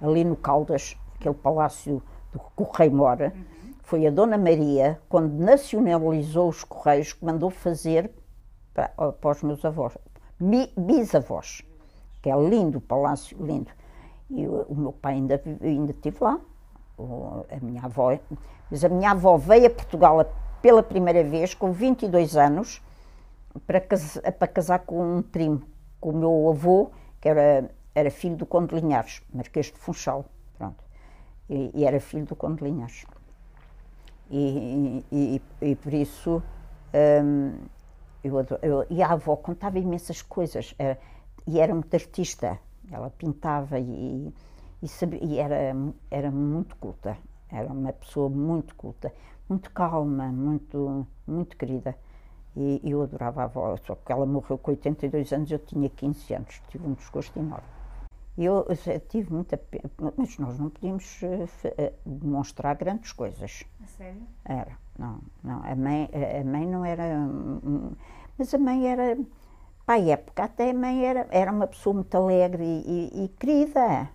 ali 0.02 0.24
no 0.24 0.36
Caldas, 0.36 0.98
aquele 1.16 1.36
palácio 1.36 2.02
do 2.32 2.40
Correio 2.40 2.92
Mora, 2.94 3.34
uhum. 3.36 3.74
foi 3.84 4.06
a 4.06 4.12
Dona 4.12 4.38
Maria, 4.38 5.00
quando 5.10 5.34
nacionalizou 5.34 6.50
os 6.50 6.64
Correios, 6.64 7.14
que 7.14 7.26
mandou 7.26 7.50
fazer 7.50 8.12
para, 8.74 8.90
para 8.90 9.32
os 9.32 9.42
meus 9.42 9.64
avós, 9.64 9.98
bisavós, 10.78 11.64
que 12.22 12.30
é 12.30 12.36
lindo, 12.38 12.78
o 12.78 12.82
palácio 12.82 13.38
lindo. 13.44 13.72
E 14.30 14.46
o, 14.48 14.64
o 14.64 14.76
meu 14.76 14.92
pai 14.92 15.14
ainda, 15.14 15.42
ainda 15.62 15.92
esteve 15.92 16.18
lá, 16.20 16.40
a 16.98 17.64
minha 17.64 17.84
avó. 17.84 18.18
Mas 18.70 18.84
a 18.84 18.90
minha 18.90 19.12
avó 19.12 19.38
veio 19.38 19.68
a 19.68 19.70
Portugal 19.70 20.26
pela 20.62 20.82
primeira 20.82 21.24
vez, 21.24 21.54
com 21.54 21.72
22 21.72 22.36
anos, 22.36 22.82
para, 23.68 23.80
casar, 23.80 24.32
para 24.34 24.48
casar 24.48 24.80
com 24.80 25.18
um 25.18 25.22
primo, 25.22 25.62
com 26.00 26.10
o 26.10 26.18
meu 26.18 26.50
avô, 26.50 26.92
que 27.22 27.30
era, 27.30 27.70
era 27.94 28.10
filho 28.10 28.36
do 28.36 28.46
Conde 28.46 28.74
de 28.74 28.82
Linhares, 28.82 29.22
Marquês 29.34 29.68
de 29.68 29.78
Funchal, 29.78 30.26
pronto. 30.58 30.84
E, 31.50 31.72
e 31.74 31.86
era 31.86 32.00
filho 32.00 32.26
do 32.26 32.36
Conde 32.36 32.58
de 32.58 32.64
Linhares. 32.64 33.06
E, 34.30 35.06
e, 35.12 35.42
e 35.62 35.76
por 35.76 35.94
isso. 35.94 36.42
Um, 37.24 37.54
eu, 38.24 38.34
eu, 38.62 38.86
e 38.90 39.04
a 39.04 39.12
avó 39.12 39.36
contava 39.36 39.78
imensas 39.78 40.22
coisas. 40.22 40.74
Era, 40.80 40.98
e 41.46 41.60
era 41.60 41.74
muito 41.74 41.94
artista. 41.94 42.58
Ela 42.92 43.10
pintava 43.12 43.80
e, 43.80 44.34
e, 44.86 44.88
sabia, 44.88 45.20
e 45.24 45.40
era, 45.40 45.76
era 46.12 46.30
muito 46.32 46.76
culta. 46.78 47.18
Era 47.50 47.72
uma 47.72 47.92
pessoa 47.94 48.30
muito 48.30 48.76
culta, 48.76 49.12
muito 49.50 49.72
calma, 49.72 50.28
muito, 50.28 51.06
muito 51.28 51.58
querida. 51.58 51.96
E 52.56 52.80
eu 52.84 53.02
adorava 53.02 53.42
a 53.42 53.46
avó, 53.46 53.76
só 53.86 53.96
que 53.96 54.12
ela 54.12 54.26
morreu 54.26 54.58
com 54.58 54.72
82 54.72 55.32
anos, 55.34 55.52
eu 55.52 55.60
tinha 55.60 55.90
15 55.90 56.34
anos, 56.34 56.62
tive 56.70 56.88
um 56.88 56.94
desgosto 56.94 57.38
enorme. 57.40 57.68
Eu 58.38 58.66
eh, 58.70 59.00
tive 59.00 59.32
muita 59.34 59.58
pena, 59.58 59.90
mas 60.18 60.38
nós 60.38 60.60
não 60.60 60.70
podíamos 60.70 61.22
eh, 61.24 61.48
eh, 61.78 61.94
demonstrar 62.06 62.76
grandes 62.76 63.12
coisas. 63.14 63.64
A 63.84 63.88
sério? 63.88 64.22
Era, 64.44 64.78
não, 65.00 65.20
não. 65.44 65.62
A 65.64 65.76
mãe, 65.76 66.10
a 66.14 66.44
mãe 66.44 66.66
não 66.68 66.84
era. 66.86 67.04
hum, 67.18 67.92
Mas 68.38 68.54
a 68.54 68.58
mãe 68.58 68.88
era. 68.88 69.18
Para 69.86 69.96
a 69.96 70.08
época, 70.10 70.44
até 70.44 70.72
a 70.72 70.74
mãe 70.74 71.06
era, 71.06 71.28
era 71.32 71.52
uma 71.52 71.68
pessoa 71.68 71.94
muito 71.94 72.16
alegre 72.18 72.64
e, 72.64 73.12
e- 73.14 73.26
e 73.26 73.28
querida. 73.30 74.10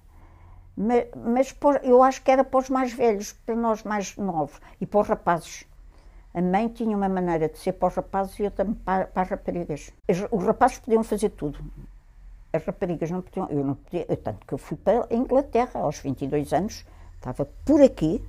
Mas, 0.77 1.07
mas 1.15 1.53
para- 1.53 1.85
eu 1.85 2.03
acho 2.03 2.23
que 2.23 2.31
era 2.31 2.45
para 2.45 2.59
os 2.61 2.71
mais 2.71 2.93
velhos, 2.93 3.33
para 3.45 3.55
nós 3.57 3.83
mais 3.83 4.17
novos 4.17 4.59
e 4.81 4.87
para 4.87 5.01
os 5.01 5.09
rapazes. 5.09 5.65
A 6.33 6.41
mãe 6.41 6.69
tinha 6.69 6.97
uma 6.97 7.09
maneira 7.09 7.49
de 7.49 7.59
ser 7.59 7.73
para 7.73 7.89
os 7.89 7.95
rapazes 7.95 8.39
e 8.39 8.45
eu 8.45 8.51
também 8.51 8.75
para, 8.75 9.07
para 9.07 9.23
as 9.23 9.29
raparigas. 9.31 9.93
As- 10.09 10.27
Os 10.31 10.45
rapazes 10.45 10.79
podiam 10.79 11.03
fazer 11.03 11.31
tudo. 11.31 11.59
As 12.53 12.65
raparigas 12.65 13.11
não 13.11 13.21
podiam. 13.21 13.49
Eu 13.51 13.65
não 13.65 13.75
podia. 13.75 14.07
eu- 14.09 14.17
Tanto 14.17 14.47
que 14.47 14.55
eu 14.55 14.59
fui 14.59 14.77
para 14.77 15.07
a 15.11 15.15
Inglaterra 15.15 15.81
aos 15.81 15.99
22 15.99 16.53
anos, 16.53 16.85
estava 17.17 17.45
por 17.65 17.83
aqui, 17.83 18.25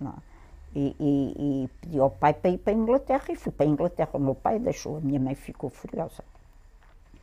não. 0.00 0.14
E, 0.74 0.94
e, 1.00 1.64
e 1.64 1.68
pedi 1.80 1.98
ao 1.98 2.10
pai 2.10 2.32
para 2.34 2.50
ir 2.50 2.58
para 2.58 2.72
a 2.72 2.76
Inglaterra 2.76 3.24
e 3.30 3.36
fui 3.36 3.52
para 3.52 3.66
a 3.66 3.68
Inglaterra. 3.68 4.10
O 4.14 4.18
meu 4.18 4.34
pai 4.34 4.58
deixou, 4.58 4.96
a 4.98 5.00
minha 5.00 5.18
mãe 5.20 5.34
ficou 5.34 5.70
furiosa. 5.70 6.22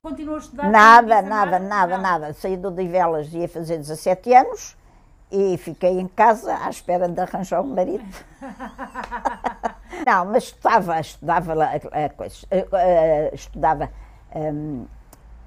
Continuou 0.06 0.36
a 0.36 0.40
estudar? 0.40 0.70
Nada, 0.70 1.22
nada, 1.24 1.58
nada, 1.58 1.98
nada. 1.98 2.34
Saí 2.34 2.56
do 2.58 2.68
Odivelas 2.68 3.34
e 3.34 3.40
ia 3.40 3.50
fazer 3.50 3.80
17 3.80 4.36
anos 4.36 4.78
e 5.32 5.58
fiquei 5.58 6.00
em 6.00 6.08
casa 6.08 6.56
à 6.64 6.70
espera 6.70 7.10
de 7.10 7.20
arranjar 7.20 7.62
um 7.62 7.74
marido. 7.74 8.06
Não, 10.06 10.26
mas 10.26 10.44
estudava, 10.44 11.00
estudava 11.00 11.56
eh, 11.92 12.10
coisas, 12.10 12.46
eh, 12.52 12.68
eh, 12.72 13.32
estudava 13.34 13.90
hum, 14.36 14.86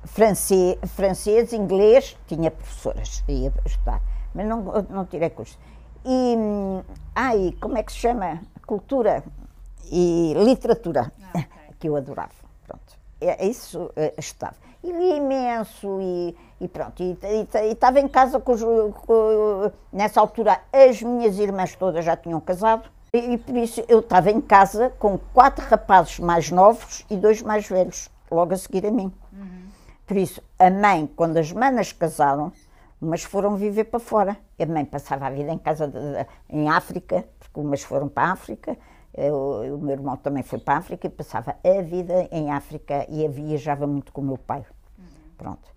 francês, 0.03 0.77
francês, 0.89 1.53
inglês, 1.53 2.17
tinha 2.27 2.51
professoras, 2.51 3.23
ia 3.29 3.53
estudar, 3.65 4.03
mas 4.35 4.45
não, 4.45 4.63
não 4.91 5.05
tirei 5.05 5.31
curso. 5.31 5.57
E, 6.05 6.35
ai, 7.15 7.55
como 7.61 7.79
é 7.79 7.85
que 7.85 7.93
se 7.93 7.99
chama? 7.99 8.41
Cultura 8.67 9.23
e 9.85 10.33
literatura, 10.35 11.13
Ah, 11.33 11.39
ok. 11.39 11.47
que 11.79 11.89
eu 11.89 11.95
adorava, 11.95 12.33
pronto. 12.67 12.98
É, 13.21 13.47
isso 13.47 13.91
eh, 13.97 14.15
estudava. 14.17 14.55
E 14.83 14.93
li 14.93 15.17
imenso 15.17 15.99
e, 16.01 16.37
e 16.61 16.69
pronto, 16.69 17.03
e 17.03 17.19
e- 17.23 17.73
estava 17.73 17.99
em 17.99 18.07
casa 18.07 18.39
com, 18.39 18.53
os, 18.53 18.63
com- 18.63 19.73
nessa 19.93 20.21
altura 20.21 20.61
as 20.73 21.03
minhas 21.03 21.37
irmãs 21.39 21.75
todas 21.75 22.05
já 22.05 22.17
tinham 22.17 22.41
casado 22.41 22.89
e, 23.13 23.19
e 23.35 23.39
por 23.39 23.57
isso 23.57 23.83
eu 23.89 23.99
estava 23.99 24.31
em 24.31 24.41
casa 24.41 24.91
com 24.99 25.19
quatro 25.35 25.67
rapazes 25.67 26.21
mais 26.21 26.51
novos 26.53 27.05
e 27.11 27.17
dois 27.17 27.43
mais 27.43 27.67
velhos, 27.69 28.09
logo 28.31 28.55
a 28.55 28.57
seguir 28.57 28.87
a 28.87 28.91
mim. 28.91 29.13
Por 30.07 30.17
isso, 30.17 30.41
a 30.59 30.71
mãe, 30.71 31.07
quando 31.17 31.37
as 31.39 31.53
manas 31.53 31.93
casaram, 31.93 32.53
umas 33.03 33.23
foram 33.25 33.57
viver 33.57 33.85
para 33.85 34.01
fora. 34.01 34.37
A 34.59 34.65
mãe 34.67 34.85
passava 34.85 35.27
a 35.27 35.31
vida 35.31 35.53
em 35.53 35.59
casa, 35.59 35.87
de- 35.89 35.93
de- 35.99 36.27
em 36.49 36.69
África, 36.71 37.25
porque 37.39 37.61
umas 37.61 37.83
foram 37.83 38.09
para 38.09 38.29
a 38.29 38.33
África, 38.33 38.77
eu- 39.27 39.75
o 39.77 39.79
meu 39.79 39.91
irmão 39.93 40.17
também 40.17 40.43
foi 40.43 40.59
para 40.59 40.75
a 40.75 40.79
África 40.79 41.07
e 41.07 41.11
passava 41.11 41.57
a 41.65 41.83
vida 41.83 42.29
em 42.31 42.51
África 42.51 43.07
e 43.09 43.27
viajava 43.29 43.87
muito 43.87 44.13
com 44.13 44.21
o 44.21 44.25
meu 44.25 44.39
pai. 44.39 44.65
Pronto. 45.37 45.69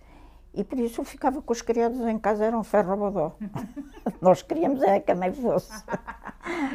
E 0.54 0.64
por 0.66 0.78
isso 0.80 1.00
eu 1.02 1.06
ficava 1.06 1.42
com 1.42 1.54
os 1.54 1.62
criados 1.62 2.00
em 2.02 2.20
casa, 2.20 2.46
era 2.46 2.58
um 2.58 2.64
ferro 2.64 2.98
bodó. 2.98 3.32
Nós 4.22 4.42
queríamos 4.42 4.82
era 4.82 5.00
que 5.00 5.12
a 5.12 5.16
mãe 5.16 5.32
fosse. 5.32 5.72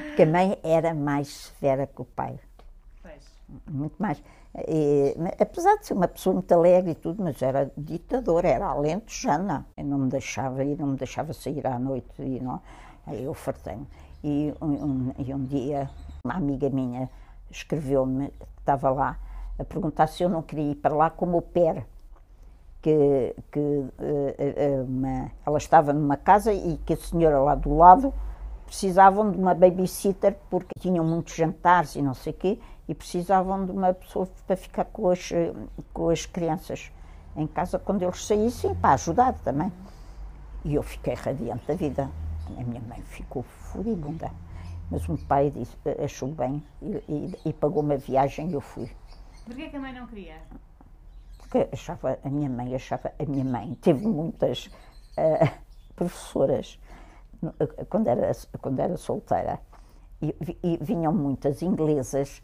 Porque 0.07 0.23
a 0.23 0.27
mãe 0.27 0.59
era 0.63 0.95
mais 0.95 1.29
severa 1.29 1.87
que 1.87 2.01
o 2.01 2.05
pai 2.05 2.39
Pois. 3.03 3.23
muito 3.71 3.95
mais. 3.99 4.23
E, 4.67 5.15
apesar 5.39 5.77
de 5.77 5.87
ser 5.87 5.93
uma 5.93 6.09
pessoa 6.09 6.33
muito 6.33 6.51
alegre 6.53 6.93
e 6.93 6.95
tudo, 6.95 7.23
mas 7.23 7.43
era 7.43 7.71
ditadora, 7.77 8.49
era 8.49 8.67
alentejana. 8.69 9.67
Eu 9.77 9.85
não 9.85 9.99
me 9.99 10.09
deixava 10.09 10.65
ir, 10.65 10.79
não 10.79 10.87
me 10.87 10.97
deixava 10.97 11.35
sair 11.35 11.67
à 11.67 11.79
noite 11.79 12.09
e 12.23 12.41
não. 12.41 12.63
Aí 13.07 13.23
eu 13.25 13.35
fartei-me. 13.35 13.87
E 14.25 14.55
um, 14.63 14.67
um- 14.67 15.15
e 15.19 15.35
um 15.35 15.45
dia, 15.45 15.91
uma 16.27 16.35
amiga 16.35 16.69
minha 16.69 17.09
escreveu-me, 17.51 18.33
estava 18.59 18.91
lá, 18.91 19.17
a 19.59 19.65
perguntar 19.65 20.07
se 20.09 20.23
eu 20.23 20.29
não 20.29 20.43
queria 20.43 20.73
ir 20.73 20.75
para 20.75 20.95
lá 20.95 21.09
como 21.09 21.39
o 21.39 21.43
pé 21.43 21.87
que, 22.83 23.35
que 23.51 23.85
eh, 23.99 24.85
uma- 24.87 25.31
ela 25.47 25.59
estava 25.59 25.93
numa 25.93 26.17
casa 26.17 26.53
e 26.53 26.77
que 26.85 26.93
a 26.93 26.97
senhora 26.97 27.39
lá 27.41 27.55
do 27.55 27.75
lado 27.77 28.13
precisavam 28.67 29.31
de 29.31 29.39
uma 29.39 29.55
babysitter 29.55 30.37
porque 30.51 30.73
tinham 30.79 31.05
muitos 31.05 31.35
jantares 31.35 31.95
e 31.97 32.03
não 32.03 32.15
sei 32.15 32.33
o 32.33 32.37
quê 32.37 32.59
e 32.89 32.95
precisavam 32.95 33.65
de 33.65 33.73
uma 33.73 33.95
pessoa 33.95 34.29
para 34.47 34.57
ficar 34.57 34.85
com 34.87 35.09
as, 35.11 35.31
com 35.93 36.09
as 36.11 36.27
crianças 36.27 36.91
em 37.37 37.47
casa 37.47 37.79
quando 37.79 38.03
eles 38.03 38.25
saíssem 38.25 38.75
para 38.75 38.95
ajudar 38.95 39.33
também. 39.45 39.73
E 40.65 40.75
eu 40.75 40.83
fiquei 40.83 41.15
radiante 41.15 41.67
da 41.67 41.75
vida. 41.75 42.11
A 42.59 42.63
minha 42.63 42.81
mãe 42.89 43.01
ficou 43.03 43.43
furibunda. 43.43 44.31
Mas 44.91 45.07
o 45.09 45.13
meu 45.13 45.27
pai 45.27 45.51
disse, 45.51 45.77
achou 46.03 46.29
bem 46.31 46.63
e, 46.81 47.03
e- 47.09 47.35
e 47.47 47.53
pagou-me 47.53 47.95
a 47.95 47.99
viagem 47.99 48.49
e 48.51 48.53
eu 48.55 48.61
fui. 48.61 48.89
Porquê 49.45 49.69
que 49.69 49.77
a 49.77 49.81
mãe 49.81 49.93
não 49.93 50.07
queria? 50.07 50.37
Porque 51.39 51.69
achava, 51.73 52.19
a 52.25 52.29
minha 52.29 52.49
mãe 52.49 52.75
achava, 52.75 53.13
a 53.19 53.25
minha 53.25 53.45
mãe 53.45 53.75
teve 53.81 54.07
muitas 54.07 54.71
eh, 55.17 55.49
professoras 55.95 56.79
eh, 57.61 57.85
quando 57.89 58.09
era, 58.09 58.31
quando 58.61 58.81
era 58.81 58.97
solteira 58.97 59.61
e, 60.23 60.35
e 60.63 60.79
vinham 60.81 61.13
muitas 61.13 61.63
inglesas 61.63 62.43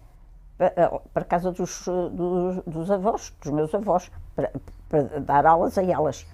para, 0.58 0.72
eh, 0.76 1.00
para 1.12 1.24
casa 1.24 1.50
dos, 1.52 1.86
eh, 1.88 2.08
dos, 2.10 2.64
dos 2.64 2.90
avós, 2.90 3.32
dos 3.42 3.52
meus 3.52 3.74
avós, 3.74 4.10
para, 4.36 4.52
para 4.88 5.20
dar 5.20 5.46
aulas 5.46 5.76
a 5.78 5.82
elas. 5.84 6.26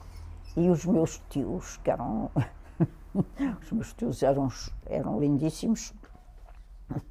E 0.57 0.69
os 0.71 0.85
meus 0.85 1.19
tios, 1.29 1.77
que 1.79 1.91
eram. 1.91 2.31
os 3.63 3.73
meus 3.73 3.93
tios 3.93 4.23
eram, 4.23 4.49
eram 4.87 5.21
lindíssimos, 5.21 5.93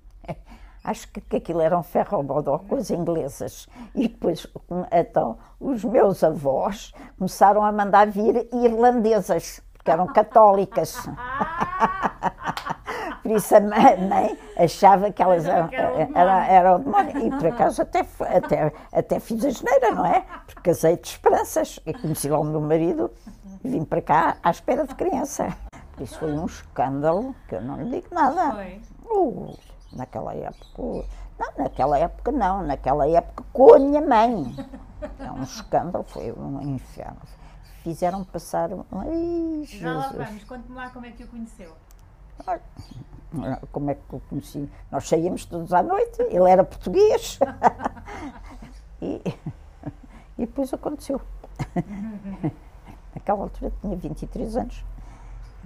Acho 0.84 1.12
que, 1.12 1.20
que 1.20 1.36
aquilo 1.36 1.60
era 1.60 1.78
um 1.78 1.84
ferro-bodó 1.84 2.60
com 2.60 2.76
as 2.76 2.90
inglesas. 2.90 3.68
E 3.94 4.08
depois, 4.08 4.48
então, 4.90 5.38
os 5.60 5.84
meus 5.84 6.24
avós 6.24 6.94
começaram 7.18 7.66
a 7.66 7.74
mandar 7.74 8.08
vir 8.08 8.48
irlandesas, 8.54 9.62
porque 9.74 9.92
eram 9.92 10.08
católicas. 10.08 10.96
Por 13.22 13.36
isso 13.36 13.54
a 13.54 13.60
mãe, 13.60 14.40
achava 14.58 15.12
que 15.12 15.22
elas 15.22 15.46
eram, 15.46 15.66
Achava 15.66 16.46
que 16.46 16.52
era 16.52 16.76
o 16.76 16.80
demónio. 16.80 17.28
E 17.28 17.30
por 17.30 17.48
acaso 17.48 17.82
até, 17.82 18.06
até, 18.22 18.72
até 18.94 19.20
fiz 19.20 19.44
a 19.44 19.50
geneira, 19.50 19.92
não 19.92 20.06
é? 20.06 20.24
Porque 20.46 20.62
casei 20.62 20.96
de 20.96 21.10
esperanças. 21.10 21.82
E 21.86 21.94
conheci 21.94 22.30
lá 22.30 22.40
o 22.40 22.46
meu 22.46 22.62
marido 22.62 23.12
e 23.66 23.70
vim 23.70 23.84
para 23.84 24.02
cá 24.02 24.38
à 24.42 24.50
espera 24.50 24.88
de 24.88 24.96
criança. 24.96 25.67
Isso 26.00 26.20
foi 26.20 26.32
um 26.32 26.46
escândalo 26.46 27.36
que 27.48 27.56
eu 27.56 27.62
não 27.62 27.82
lhe 27.82 27.90
digo 28.02 28.14
nada. 28.14 28.52
Foi. 28.54 28.82
Uh, 29.10 29.58
naquela 29.94 30.34
época. 30.36 30.82
uh, 30.82 31.06
Não, 31.40 31.64
naquela 31.64 31.98
época 32.00 32.32
não, 32.32 32.64
naquela 32.64 33.08
época 33.08 33.44
com 33.52 33.74
a 33.74 33.80
minha 33.80 34.02
mãe. 34.02 34.56
É 35.20 35.32
um 35.32 35.44
escândalo, 35.44 36.04
foi 36.04 36.32
um 36.32 36.60
inferno. 36.74 37.18
Fizeram 37.84 38.24
passar. 38.24 38.68
Ai, 38.92 39.64
Já 39.66 39.94
lá 39.94 40.02
Jesus. 40.10 40.28
vamos. 40.28 40.44
Conte-me 40.46 40.76
lá 40.76 40.90
como 40.90 41.06
é 41.06 41.12
que 41.12 41.24
o 41.24 41.28
conheceu. 41.28 41.72
Como 43.72 43.92
é 43.92 43.94
que 43.94 44.02
eu 44.14 44.20
conheci? 44.28 44.68
Nós 44.92 45.08
saíamos 45.08 45.46
todos 45.46 45.72
à 45.72 45.84
noite, 45.84 46.20
ele 46.24 46.50
era 46.50 46.64
português. 46.64 47.38
e, 49.02 49.22
e 50.38 50.46
depois 50.48 50.74
aconteceu. 50.74 51.22
Naquela 53.14 53.44
altura 53.44 53.72
tinha 53.82 53.96
23 53.96 54.58
anos. 54.58 54.84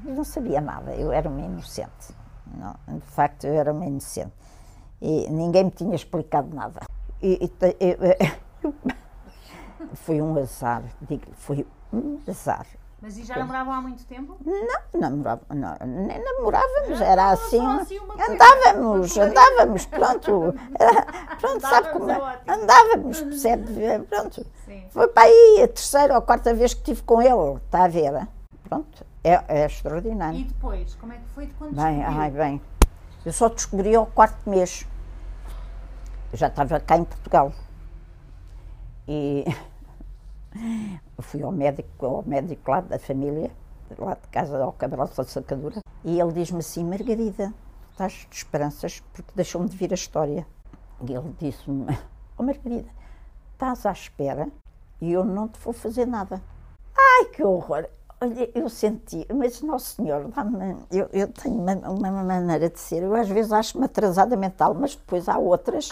Eu 0.06 0.16
não 0.16 0.24
sabia 0.24 0.60
nada, 0.62 0.94
eu 0.96 1.12
era 1.12 1.30
uma 1.30 1.42
inocente. 1.42 2.16
Não, 2.58 2.76
de 2.98 3.06
facto, 3.06 3.46
eu 3.46 3.54
era 3.54 3.72
uma 3.72 3.86
inocente. 3.86 4.34
E 5.02 5.30
ninguém 5.30 5.66
me 5.66 5.72
tinha 5.72 5.96
explicado 5.96 6.54
nada. 6.56 6.82
E, 7.22 7.40
e 7.46 7.52
eu- 7.80 8.74
foi 9.96 10.22
um 10.22 10.38
azar, 10.38 10.84
digo, 11.02 11.26
foi 11.34 11.66
um 11.94 12.20
azar. 12.28 12.66
Mas 13.02 13.18
e 13.18 13.24
já 13.24 13.36
namoravam 13.38 13.74
há 13.74 13.82
muito 13.82 14.06
tempo? 14.06 14.38
Não, 14.46 15.00
namorava, 15.00 15.42
não, 15.50 15.76
nem 15.88 16.24
namorávamos, 16.24 17.02
era 17.02 17.32
assim. 17.32 17.66
assim 17.80 18.00
andávamos, 18.30 19.18
andávamos, 19.18 19.86
pronto. 19.88 20.54
Era- 20.80 21.06
pronto, 21.40 21.62
sabe 21.62 21.88
Andávamos, 21.88 21.98
como 21.98 22.12
é. 22.12 22.40
Andávamos, 22.48 23.22
percebe? 23.22 24.00
Pronto. 24.08 24.46
Sim. 24.66 24.86
Foi 24.92 25.08
para 25.08 25.24
aí 25.24 25.62
a 25.64 25.68
terceira 25.68 26.14
ou 26.16 26.22
quarta 26.22 26.54
vez 26.54 26.76
que 26.76 26.82
estive 26.82 27.02
com 27.02 27.20
ele, 27.20 27.58
está 27.66 27.86
a 27.86 27.88
ver? 27.88 28.28
Pronto, 28.70 29.04
é, 29.24 29.44
é 29.48 29.66
extraordinário. 29.66 30.40
E 30.40 30.44
depois, 30.44 30.96
como 30.96 31.14
é 31.14 31.18
que 31.18 31.28
foi 31.30 31.48
de 31.48 31.54
quando 31.54 31.76
Bem, 31.76 31.98
descobriu? 31.98 32.22
ai, 32.22 32.32
bem. 32.32 32.62
Eu 33.26 33.34
só 33.34 33.50
descobri 33.50 33.96
ao 33.96 34.06
quarto 34.06 34.50
mês. 34.50 34.88
Eu 36.32 36.38
já 36.38 36.48
estava 36.48 36.80
cá 36.80 36.98
em 36.98 37.04
Portugal. 37.04 37.54
E 39.08 39.46
fui 41.20 41.44
ao 41.44 41.52
médico, 41.52 42.06
ao 42.06 42.24
médico 42.24 42.72
lá 42.72 42.82
da 42.82 42.98
família, 42.98 43.52
lá 43.98 44.16
de 44.16 44.28
casa, 44.30 44.62
ao 44.64 44.74
Cabral 44.74 45.08
da 45.08 45.24
Sacadura, 45.24 45.82
e 46.04 46.20
ele 46.20 46.32
diz-me 46.34 46.60
assim, 46.60 46.84
Margarida, 46.84 47.54
estás 47.92 48.28
de 48.30 48.36
esperanças 48.36 49.02
porque 49.14 49.32
deixou-me 49.36 49.70
de 49.70 49.78
vir 49.78 49.92
a 49.92 49.96
história. 49.96 50.48
E 51.08 51.14
ele 51.14 51.36
disse-me, 51.40 51.86
oh 52.38 52.44
Margarida, 52.44 52.90
estás 53.54 53.86
à 53.86 53.92
espera 53.92 54.50
e 55.00 55.12
eu 55.12 55.24
não 55.24 55.48
te 55.48 55.60
vou 55.60 55.74
fazer 55.74 56.06
nada. 56.06 56.42
Ai, 56.98 57.26
que 57.26 57.44
horror! 57.44 57.88
Olha, 58.24 58.50
eu 58.54 58.70
senti, 58.70 59.26
mas 59.34 59.62
Nosso 59.62 59.96
Senhor, 59.96 60.30
eu, 60.92 61.10
eu 61.12 61.28
tenho 61.30 61.56
uma, 61.56 61.74
uma 61.90 62.24
maneira 62.24 62.70
de 62.70 62.80
ser, 62.80 63.02
eu 63.04 63.16
às 63.16 63.28
vezes 63.28 63.52
acho-me 63.52 63.86
atrasada 63.86 64.38
mental, 64.38 64.76
mas 64.76 64.96
depois 64.96 65.28
há 65.28 65.38
outras 65.40 65.90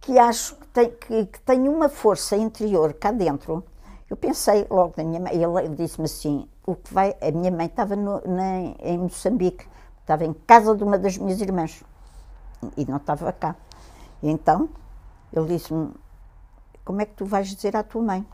que 0.00 0.18
acho 0.18 0.56
que 0.56 0.66
tem, 0.68 0.90
que, 0.90 1.26
que 1.26 1.40
tem 1.42 1.68
uma 1.68 1.88
força 1.88 2.36
interior 2.36 2.92
cá 2.94 3.12
dentro. 3.12 3.64
Eu 4.10 4.16
pensei 4.16 4.66
logo 4.70 4.94
na 4.96 5.04
minha 5.04 5.20
mãe, 5.20 5.32
ele 5.34 5.68
disse-me 5.76 6.06
assim, 6.06 6.48
o 6.66 6.74
que 6.74 6.92
vai, 6.92 7.16
a 7.20 7.30
minha 7.30 7.50
mãe 7.50 7.66
estava 7.66 7.94
no- 7.96 8.20
na- 8.26 8.74
em 8.80 8.98
Moçambique, 8.98 9.66
estava 10.00 10.24
em 10.24 10.32
casa 10.32 10.74
de 10.76 10.82
uma 10.84 10.98
das 10.98 11.16
minhas 11.16 11.40
irmãs 11.40 11.82
e 12.76 12.84
não 12.86 12.96
estava 12.98 13.32
cá. 13.32 13.56
E 14.22 14.30
então 14.30 14.68
ele 15.32 15.46
disse-me, 15.48 15.90
como 16.84 17.00
é 17.02 17.06
que 17.06 17.14
tu 17.14 17.24
vais 17.26 17.48
dizer 17.54 17.76
à 17.76 17.82
tua 17.82 18.02
mãe? 18.02 18.26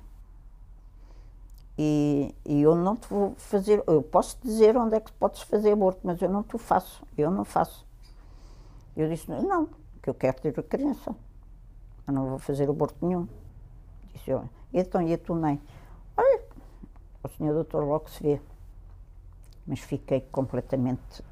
E, 1.80 2.35
e 2.44 2.61
eu 2.61 2.75
não 2.75 2.97
te 2.97 3.08
vou 3.08 3.37
fazer, 3.37 3.85
eu 3.87 4.02
posso 4.02 4.37
dizer 4.42 4.76
onde 4.76 4.97
é 4.97 5.00
que 5.00 5.12
podes 5.12 5.42
fazer 5.42 5.70
aborto, 5.70 6.00
mas 6.02 6.20
eu 6.20 6.28
não 6.28 6.42
te 6.42 6.58
faço, 6.58 7.04
eu 7.16 7.30
não 7.30 7.44
faço. 7.44 7.87
Eu 8.97 9.08
disse, 9.08 9.30
não, 9.30 9.68
que 10.02 10.11
eu 10.11 10.14
quero 10.14 10.40
ter 10.40 10.58
a 10.58 10.62
criança, 10.64 11.14
eu 12.04 12.12
não 12.12 12.30
vou 12.30 12.38
fazer 12.40 12.68
aborto 12.68 12.97
nenhum. 13.06 13.28
Disse 14.12 14.28
eu, 14.28 14.49
então, 14.75 15.00
e 15.00 15.16
tua 15.16 15.37
mãe? 15.37 15.62
Olha, 16.16 16.42
o 17.23 17.28
senhor 17.28 17.54
doutor 17.54 17.85
logo 17.85 18.11
se 18.11 18.25
vê. 18.25 18.40
Mas 19.64 19.78
fiquei 19.78 20.23
completamente 20.32 21.23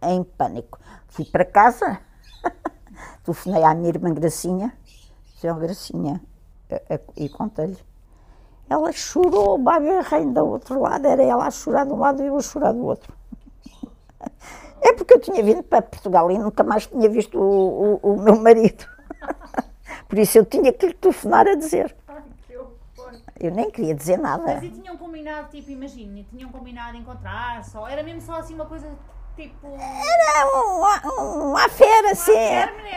em 0.00 0.22
pânico. 0.22 0.78
Fui 1.08 1.24
para 1.24 1.44
casa, 1.44 2.00
telefonei 3.24 3.64
à 3.64 3.74
minha 3.74 3.88
irmã 3.88 4.14
Gracinha, 4.14 4.72
disse, 5.24 5.52
Gracinha, 5.52 6.22
e 7.16 7.28
contei-lhe. 7.28 7.95
Ela 8.68 8.90
chorou, 8.92 9.58
baberrem 9.58 10.32
do 10.32 10.44
outro 10.44 10.80
lado, 10.80 11.06
era 11.06 11.22
ela 11.22 11.46
a 11.46 11.50
chorar 11.50 11.84
de 11.86 11.92
um 11.92 11.98
lado 11.98 12.22
e 12.22 12.26
eu 12.26 12.36
a 12.36 12.42
chorar 12.42 12.72
do 12.72 12.84
outro. 12.84 13.12
É 14.82 14.92
porque 14.92 15.14
eu 15.14 15.20
tinha 15.20 15.42
vindo 15.42 15.62
para 15.62 15.82
Portugal 15.82 16.30
e 16.30 16.38
nunca 16.38 16.62
mais 16.64 16.86
tinha 16.86 17.08
visto 17.08 17.38
o, 17.38 18.00
o- 18.02 18.12
o 18.14 18.20
meu 18.20 18.36
marido. 18.40 18.84
Por 20.08 20.18
isso 20.18 20.38
eu 20.38 20.44
tinha 20.44 20.72
que 20.72 20.86
lhe 20.86 20.94
telefonar 20.94 21.46
a 21.46 21.54
dizer. 21.54 21.94
Eu 23.38 23.50
nem 23.50 23.70
queria 23.70 23.94
dizer 23.94 24.18
nada. 24.18 24.42
Mas 24.54 24.62
e 24.62 24.70
tinham 24.70 24.96
combinado, 24.96 25.48
tipo, 25.50 25.70
imagine, 25.70 26.26
tinham 26.30 26.50
combinado 26.50 26.96
encontrar 26.96 27.62
só, 27.64 27.86
era 27.86 28.02
mesmo 28.02 28.22
só 28.22 28.36
assim 28.38 28.54
uma 28.54 28.64
coisa, 28.64 28.88
tipo... 29.36 29.66
Era 29.78 30.46
uma, 30.48 31.12
uma 31.34 31.68
feira, 31.68 32.10
assim. 32.12 32.32
feira, 32.32 32.72
menina, 32.72 32.96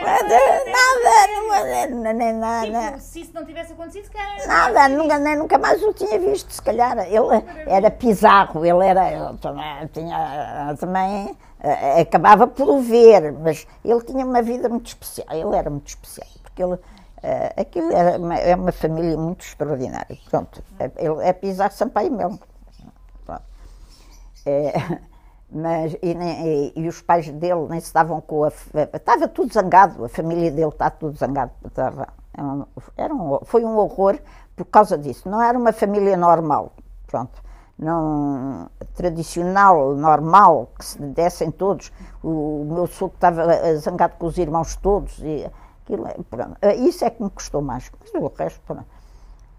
Nada, 0.72 1.88
nada, 1.90 2.12
nem 2.12 2.32
nada. 2.32 2.86
Tipo, 2.88 3.00
se 3.00 3.20
isso 3.20 3.32
não 3.34 3.44
tivesse 3.44 3.72
acontecido, 3.72 4.04
se 4.04 4.10
calhar... 4.10 4.46
Nada, 4.48 4.88
nunca, 4.88 5.18
nem, 5.18 5.36
nunca 5.36 5.58
mais 5.58 5.82
o 5.82 5.92
tinha 5.92 6.18
visto, 6.18 6.50
se 6.52 6.62
calhar. 6.62 6.98
Ele 6.98 7.44
era 7.66 7.90
pizarro, 7.90 8.64
ele 8.64 8.84
era. 8.86 9.10
Ele 9.12 9.38
também, 9.38 9.86
tinha, 9.92 10.76
também 10.78 11.36
eh, 11.60 12.00
acabava 12.00 12.46
por 12.46 12.68
o 12.68 12.80
ver, 12.80 13.32
mas 13.32 13.66
ele 13.84 14.02
tinha 14.02 14.24
uma 14.24 14.42
vida 14.42 14.68
muito 14.68 14.86
especial. 14.88 15.26
Ele 15.30 15.56
era 15.56 15.68
muito 15.70 15.88
especial, 15.88 16.28
porque 16.42 16.62
ele. 16.62 16.78
eh, 17.22 17.52
aquilo 17.60 17.92
era 17.92 18.18
uma, 18.18 18.34
é 18.36 18.54
uma 18.54 18.72
família 18.72 19.16
muito 19.16 19.44
extraordinária. 19.44 20.16
Pronto, 20.30 20.62
é- 20.78 20.90
ele 20.96 21.22
é 21.22 21.32
Pizarro 21.32 21.72
Sampaio 21.72 22.10
Melo. 22.12 22.38
Pronto. 23.26 23.42
É, 24.46 24.72
mas, 25.52 25.94
e, 26.02 26.12
e- 26.12 26.72
e 26.76 26.88
os 26.88 27.00
pais 27.00 27.28
dele 27.30 27.66
nem 27.68 27.80
se 27.80 27.92
davam 27.92 28.20
com 28.20 28.44
a. 28.44 28.48
Estava 28.94 29.28
tudo 29.28 29.52
zangado, 29.52 30.04
a 30.04 30.08
família 30.08 30.50
dele 30.50 30.68
está 30.68 30.90
tudo 30.90 31.16
zangado. 31.16 31.52
Estava, 31.64 32.08
um- 32.38 32.64
era 32.96 33.14
um- 33.14 33.40
foi 33.44 33.64
um 33.64 33.76
horror 33.76 34.18
por 34.56 34.64
causa 34.66 34.96
disso. 34.98 35.28
Não 35.28 35.40
era 35.42 35.58
uma 35.58 35.72
família 35.72 36.16
normal, 36.16 36.72
pronto. 37.06 37.42
Não, 37.78 38.68
tradicional, 38.94 39.94
normal, 39.94 40.68
que 40.78 40.84
se 40.84 40.98
dessem 41.00 41.50
todos. 41.50 41.90
O, 42.22 42.28
o 42.62 42.68
meu 42.74 42.86
sogro 42.86 43.14
estava 43.14 43.42
eh, 43.54 43.74
zangado 43.76 44.16
com 44.18 44.26
os 44.26 44.36
irmãos 44.36 44.76
todos. 44.76 45.18
E 45.20 45.50
aquilo, 45.82 46.06
é- 46.06 46.16
pronto. 46.28 46.56
Eh, 46.60 46.76
Isso 46.76 47.04
é 47.04 47.10
que 47.10 47.22
me 47.22 47.30
custou 47.30 47.62
mais. 47.62 47.90
Mas 48.00 48.22
o 48.22 48.30
resto, 48.36 48.60
pronto. 48.66 48.84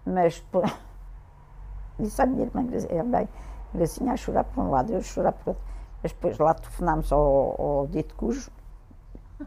Mas. 0.06 0.40
pô, 0.52 0.62
Disse 2.00 2.22
à 2.22 2.26
minha 2.26 2.44
irmã, 2.46 2.64
Gracinha, 2.66 3.04
bem, 3.04 3.30
Gracinha 3.74 4.14
a 4.14 4.18
chorar 4.18 4.44
por 4.44 4.64
um 4.64 4.70
lado, 4.72 4.92
eu 4.92 5.00
a 5.00 5.02
chorar 5.02 5.32
por 5.34 5.50
outro. 5.50 5.64
Mas 6.02 6.12
depois 6.12 6.38
lá 6.38 6.54
telefonámos 6.54 7.12
ao, 7.12 7.62
ao 7.62 7.88
dito 7.88 8.16
cujo. 8.16 8.52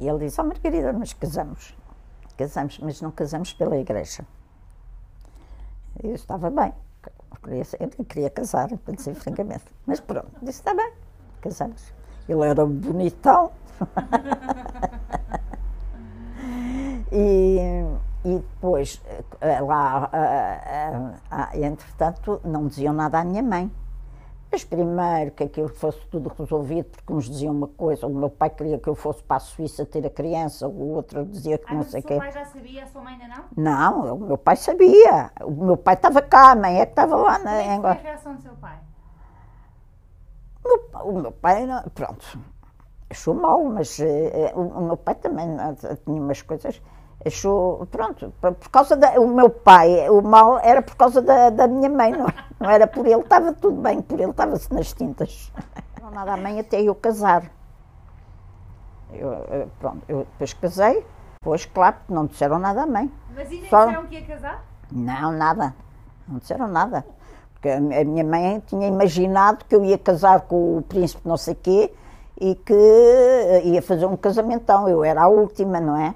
e 0.00 0.08
ele 0.08 0.18
disse, 0.20 0.40
oh 0.40 0.44
Margarida, 0.44 0.92
mas 0.92 1.12
casamos. 1.12 1.76
Casamos, 2.36 2.78
mas 2.78 3.00
não 3.00 3.10
casamos 3.10 3.52
pela 3.52 3.76
igreja. 3.76 4.24
Eu 6.02 6.14
estava 6.14 6.50
bem. 6.50 6.72
Eu 7.30 7.36
queria, 7.42 7.62
eu 7.98 8.04
queria 8.04 8.30
casar, 8.30 8.68
para 8.78 8.94
dizer 8.94 9.14
francamente. 9.14 9.64
Mas 9.86 10.00
pronto, 10.00 10.30
disse, 10.40 10.60
está 10.60 10.74
bem, 10.74 10.92
casamos. 11.40 11.92
Ele 12.28 12.46
era 12.46 12.64
bonitão. 12.64 13.52
E, 17.14 17.58
e 18.24 18.38
depois, 18.38 19.02
eh, 19.42 19.60
lá, 19.60 20.08
ah, 20.10 21.14
ah, 21.30 21.48
ah, 21.50 21.58
entretanto, 21.58 22.40
não 22.42 22.66
diziam 22.66 22.94
nada 22.94 23.20
à 23.20 23.24
minha 23.24 23.42
mãe. 23.42 23.70
Mas 24.52 24.64
primeiro 24.64 25.30
que 25.30 25.44
aquilo 25.44 25.68
fosse 25.68 25.98
tudo 26.08 26.30
resolvido, 26.38 26.84
porque 26.90 27.10
uns 27.10 27.24
diziam 27.24 27.54
uma 27.54 27.68
coisa, 27.68 28.06
o 28.06 28.14
meu 28.14 28.28
pai 28.28 28.50
queria 28.50 28.78
que 28.78 28.86
eu 28.86 28.94
fosse 28.94 29.22
para 29.22 29.38
a 29.38 29.40
Suíça 29.40 29.86
ter 29.86 30.06
a 30.06 30.10
criança, 30.10 30.68
o 30.68 30.90
outro 30.94 31.24
dizia 31.24 31.56
que 31.56 31.64
Ah, 31.70 31.74
não 31.74 31.80
o 31.80 31.84
sei 31.84 32.00
o 32.00 32.02
seu 32.02 32.08
quê. 32.10 32.18
pai 32.18 32.32
já 32.32 32.44
sabia, 32.44 32.82
a 32.82 32.86
sua 32.86 33.00
mãe 33.02 33.14
ainda 33.14 33.28
não? 33.34 33.44
Não, 33.56 34.14
o 34.16 34.20
meu 34.26 34.36
pai 34.36 34.56
sabia. 34.56 35.30
O 35.42 35.50
meu 35.50 35.76
pai 35.78 35.94
estava 35.94 36.20
cá, 36.20 36.50
a 36.50 36.54
mãe 36.54 36.80
é 36.80 36.84
que 36.84 36.92
estava 36.92 37.16
lá 37.16 37.32
Como 37.38 37.44
na 37.46 37.54
é 37.54 37.62
que 37.62 37.64
foi 37.64 37.72
a 37.72 37.76
Angola. 37.78 37.94
reação 37.94 38.34
do 38.34 38.42
seu 38.42 38.52
pai? 38.56 38.78
O 40.62 40.68
meu, 40.68 41.06
o 41.18 41.22
meu 41.22 41.32
pai, 41.32 41.66
não- 41.66 41.82
pronto, 41.94 42.38
achou 43.10 43.34
mal, 43.34 43.64
mas 43.64 43.98
eh, 44.00 44.52
o, 44.54 44.60
o 44.60 44.80
meu 44.86 44.96
pai 44.98 45.14
também 45.14 45.46
tinha 46.04 46.20
umas 46.22 46.42
coisas, 46.42 46.80
achou, 47.24 47.86
pronto, 47.86 48.32
por, 48.40 48.68
causa 48.70 48.96
da, 48.96 49.12
o 49.20 49.28
meu 49.28 49.48
pai, 49.48 50.08
o 50.10 50.20
mal 50.22 50.58
era 50.58 50.82
por 50.82 50.96
causa 50.96 51.22
da, 51.22 51.50
da 51.50 51.66
minha 51.68 51.88
mãe, 51.88 52.12
não, 52.12 52.26
não 52.60 52.70
era 52.70 52.86
por 52.86 53.06
ele, 53.06 53.20
estava 53.20 53.52
tudo 53.52 53.80
bem, 53.80 54.00
por 54.02 54.18
ele 54.20 54.30
estava-se 54.30 54.72
nas 54.72 54.92
tintas. 54.92 55.52
Não 56.00 56.10
nada 56.10 56.34
à 56.34 56.36
mãe 56.36 56.58
até 56.58 56.80
eu 56.82 56.94
casar. 56.94 57.50
Eu, 59.12 59.32
eh, 59.32 59.66
pronto, 59.78 60.02
eu 60.08 60.18
depois 60.20 60.52
casei, 60.54 61.06
depois, 61.40 61.66
claro, 61.66 61.96
não 62.08 62.26
disseram 62.26 62.58
nada 62.58 62.82
à 62.82 62.86
mãe. 62.86 63.12
Mas 63.34 63.50
ainda 63.50 63.68
Só- 63.68 63.86
disseram 63.86 64.06
que 64.06 64.14
ia 64.14 64.26
casar? 64.26 64.64
Não, 64.90 65.32
nada. 65.32 65.74
Não 66.26 66.38
disseram 66.38 66.66
nada. 66.68 67.04
Porque 67.52 67.68
a 67.68 67.76
a 67.76 68.04
minha 68.04 68.24
mãe 68.24 68.60
tinha 68.66 68.88
imaginado 68.88 69.64
que 69.64 69.74
eu 69.74 69.84
ia 69.84 69.98
casar 69.98 70.40
com 70.42 70.78
o 70.78 70.82
príncipe 70.82 71.28
não 71.28 71.36
sei 71.36 71.54
quê 71.54 71.92
e 72.40 72.54
que 72.54 72.72
eh, 72.74 73.62
ia 73.64 73.82
fazer 73.82 74.06
um 74.06 74.16
casamentão. 74.16 74.88
Eu 74.88 75.04
era 75.04 75.22
a 75.22 75.28
última, 75.28 75.78
não 75.80 75.96
é? 75.96 76.14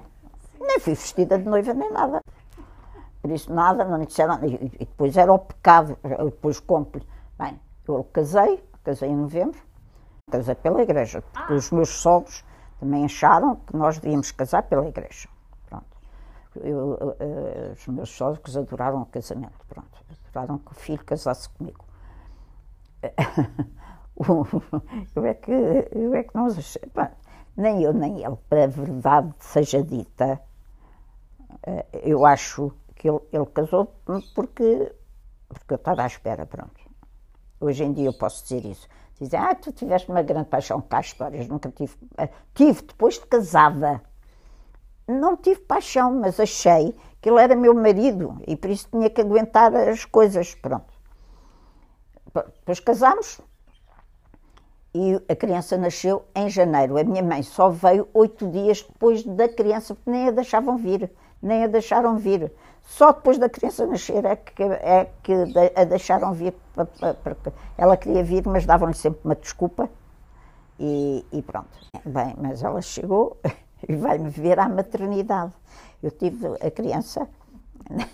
Nem 0.67 0.79
fui 0.79 0.93
vestida 0.93 1.37
de 1.37 1.45
noiva 1.45 1.73
nem 1.73 1.91
nada. 1.91 2.21
Por 3.21 3.31
isso 3.31 3.53
nada, 3.53 3.85
não 3.85 3.97
me 3.97 4.05
disseram. 4.05 4.39
E, 4.43 4.55
e 4.55 4.85
depois 4.85 5.15
era 5.17 5.31
o 5.31 5.39
pecado, 5.39 5.97
eu 6.03 6.25
depois 6.25 6.59
compro. 6.59 7.01
Bem, 7.39 7.59
eu 7.87 8.03
casei, 8.11 8.63
casei 8.83 9.09
em 9.09 9.15
novembro, 9.15 9.59
casei 10.29 10.55
pela 10.55 10.81
igreja, 10.81 11.21
porque 11.33 11.53
os 11.53 11.71
meus 11.71 11.89
sogros 11.89 12.43
também 12.79 13.05
acharam 13.05 13.55
que 13.55 13.75
nós 13.75 13.97
devíamos 13.97 14.31
casar 14.31 14.63
pela 14.63 14.87
igreja. 14.87 15.29
Pronto. 15.69 15.85
Eu, 16.57 17.15
eh, 17.19 17.73
os 17.75 17.87
meus 17.87 18.09
sogros 18.09 18.57
adoraram 18.57 19.01
o 19.01 19.05
casamento, 19.05 19.65
pronto. 19.67 20.05
Adoraram 20.29 20.57
que 20.59 20.71
o 20.71 20.75
filho 20.75 21.03
casasse 21.03 21.49
comigo. 21.49 21.85
Eu 25.15 25.25
é 25.25 25.33
que, 25.35 25.51
eu 25.51 26.15
é 26.15 26.23
que 26.23 26.33
não 26.33 26.47
pá, 26.91 27.11
nem 27.55 27.83
eu 27.83 27.93
nem 27.93 28.23
ele, 28.23 28.35
para 28.49 28.63
a 28.63 28.67
verdade 28.67 29.31
seja 29.37 29.83
dita, 29.83 30.41
eu 32.03 32.25
acho 32.25 32.71
que 32.95 33.09
ele, 33.09 33.19
ele 33.31 33.45
casou 33.47 33.85
porque, 34.35 34.91
porque 35.49 35.73
eu 35.73 35.77
estava 35.77 36.03
à 36.03 36.07
espera, 36.07 36.45
pronto. 36.45 36.79
Hoje 37.59 37.83
em 37.83 37.93
dia 37.93 38.05
eu 38.07 38.13
posso 38.13 38.43
dizer 38.43 38.65
isso. 38.65 38.87
Dizem, 39.19 39.39
ah, 39.39 39.55
tu 39.55 39.71
tiveste 39.71 40.09
uma 40.09 40.21
grande 40.21 40.47
paixão, 40.49 40.79
cá 40.81 40.99
histórias, 41.01 41.47
nunca 41.47 41.71
tive. 41.71 41.93
eh, 42.17 42.29
Tive 42.53 42.81
depois 42.83 43.15
de 43.15 43.25
casada. 43.25 44.01
Não 45.07 45.37
tive 45.37 45.61
paixão, 45.61 46.13
mas 46.19 46.39
achei 46.39 46.95
que 47.21 47.29
ele 47.29 47.41
era 47.41 47.55
meu 47.55 47.73
marido 47.73 48.39
e 48.45 48.55
por 48.55 48.69
isso 48.69 48.89
tinha 48.91 49.09
que 49.09 49.21
aguentar 49.21 49.73
as 49.75 50.05
coisas, 50.05 50.53
pronto. 50.55 50.93
Depois 52.59 52.79
casámos 52.79 53.39
e 54.93 55.15
a 55.29 55.35
criança 55.35 55.77
nasceu 55.77 56.25
em 56.35 56.49
janeiro. 56.49 56.97
A 56.97 57.03
minha 57.03 57.23
mãe 57.23 57.41
só 57.43 57.69
veio 57.69 58.07
oito 58.13 58.49
dias 58.49 58.81
depois 58.83 59.23
da 59.23 59.47
criança, 59.47 59.95
porque 59.95 60.09
nem 60.09 60.27
a 60.27 60.31
deixavam 60.31 60.77
vir, 60.77 61.11
nem 61.47 61.63
a 61.63 61.67
deixaram 61.67 62.17
vir. 62.17 62.51
Só 62.83 63.11
depois 63.11 63.37
da 63.37 63.49
criança 63.49 63.85
nascer 63.85 64.23
é 64.25 64.35
que, 64.35 64.63
é 64.63 65.09
que 65.23 65.33
a 65.75 65.83
deixaram 65.83 66.33
vir. 66.33 66.53
ela 67.77 67.97
queria 67.97 68.23
vir, 68.23 68.45
mas 68.45 68.65
davam-lhe 68.65 68.93
sempre 68.93 69.21
uma 69.25 69.35
desculpa 69.35 69.89
e, 70.79 71.25
e 71.31 71.41
pronto. 71.41 71.69
Bem, 72.05 72.35
mas 72.37 72.63
ela 72.63 72.81
chegou 72.81 73.37
e 73.87 73.95
vai-me 73.95 74.29
ver 74.29 74.59
à 74.59 74.69
maternidade. 74.69 75.53
Eu 76.01 76.11
tive 76.11 76.47
a 76.61 76.71
criança, 76.71 77.27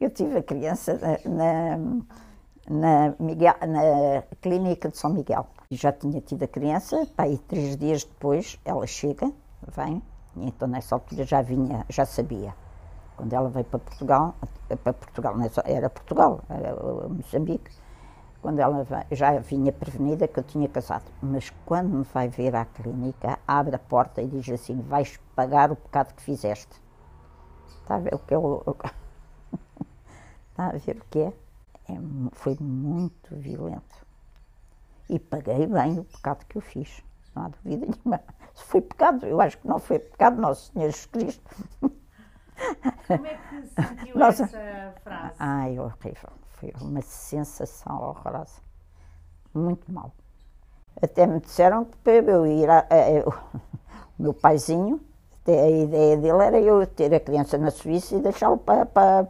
eu 0.00 0.10
tive 0.10 0.38
a 0.38 0.42
criança 0.42 0.98
na, 1.24 1.78
na, 2.68 3.14
Miguel, 3.18 3.54
na 3.66 4.22
clínica 4.40 4.88
de 4.88 4.98
São 4.98 5.10
Miguel. 5.10 5.46
Já 5.70 5.92
tinha 5.92 6.20
tido 6.20 6.42
a 6.42 6.48
criança, 6.48 7.06
aí 7.16 7.38
três 7.38 7.76
dias 7.76 8.04
depois 8.04 8.58
ela 8.64 8.86
chega, 8.86 9.30
vem, 9.76 9.96
e 9.96 10.17
então 10.46 10.68
nessa 10.68 10.94
altura 10.94 11.24
já 11.24 11.42
vinha, 11.42 11.84
já 11.88 12.04
sabia. 12.04 12.54
Quando 13.16 13.32
ela 13.32 13.48
veio 13.48 13.64
para 13.64 13.78
Portugal, 13.78 14.34
para 14.82 14.92
Portugal, 14.92 15.34
era 15.64 15.90
Portugal, 15.90 16.40
era 16.48 17.08
Moçambique, 17.08 17.70
quando 18.40 18.60
ela 18.60 18.86
já 19.10 19.38
vinha 19.38 19.72
prevenida 19.72 20.28
que 20.28 20.38
eu 20.38 20.44
tinha 20.44 20.68
casado. 20.68 21.04
Mas 21.20 21.50
quando 21.66 21.88
me 21.88 22.04
vai 22.04 22.28
ver 22.28 22.54
à 22.54 22.64
clínica, 22.64 23.38
abre 23.46 23.74
a 23.74 23.78
porta 23.78 24.22
e 24.22 24.28
diz 24.28 24.48
assim: 24.48 24.80
vais 24.82 25.18
pagar 25.34 25.72
o 25.72 25.76
pecado 25.76 26.14
que 26.14 26.22
fizeste. 26.22 26.80
Está 27.82 27.96
a 27.96 27.98
ver 27.98 28.14
o 28.14 28.18
que 28.18 28.34
eu. 28.34 28.64
Está 30.50 30.66
a 30.68 30.72
ver 30.72 30.96
o 30.96 31.04
que 31.10 31.18
é? 31.20 31.32
é? 31.88 31.98
Foi 32.32 32.56
muito 32.60 33.34
violento. 33.36 34.06
E 35.08 35.18
paguei 35.18 35.66
bem 35.66 35.98
o 35.98 36.04
pecado 36.04 36.44
que 36.46 36.56
eu 36.56 36.62
fiz. 36.62 37.02
Não 37.34 37.44
há 37.44 37.48
dúvida 37.48 37.86
nenhuma. 37.86 38.20
Se 38.58 38.64
foi 38.64 38.80
pecado, 38.80 39.24
eu 39.24 39.40
acho 39.40 39.56
que 39.58 39.68
não 39.68 39.78
foi 39.78 40.00
pecado, 40.00 40.40
Nosso 40.40 40.72
Senhor 40.72 40.86
Jesus 40.86 41.06
Cristo. 41.06 41.54
Como 43.06 43.26
é 43.26 43.36
que 43.36 43.62
se 43.68 43.74
sentiu 43.74 44.16
Nossa. 44.18 44.42
essa 44.42 44.94
frase? 45.04 45.34
Ai, 45.38 45.78
horrível. 45.78 46.30
Foi 46.48 46.72
uma 46.80 47.00
sensação 47.00 48.00
horrorosa. 48.02 48.60
Muito 49.54 49.90
mal. 49.92 50.12
Até 51.00 51.24
me 51.24 51.38
disseram 51.38 51.84
que 51.84 51.96
para 51.98 52.14
eu 52.14 52.44
ir 52.46 52.68
a, 52.68 52.80
a, 52.80 53.28
o 53.28 53.60
meu 54.18 54.34
paizinho, 54.34 55.00
a 55.46 55.70
ideia 55.70 56.16
dele 56.16 56.42
era 56.42 56.60
eu 56.60 56.84
ter 56.84 57.14
a 57.14 57.20
criança 57.20 57.56
na 57.56 57.70
Suíça 57.70 58.16
e 58.16 58.20
deixá-lo 58.20 58.58
para, 58.58 58.84
para, 58.84 59.28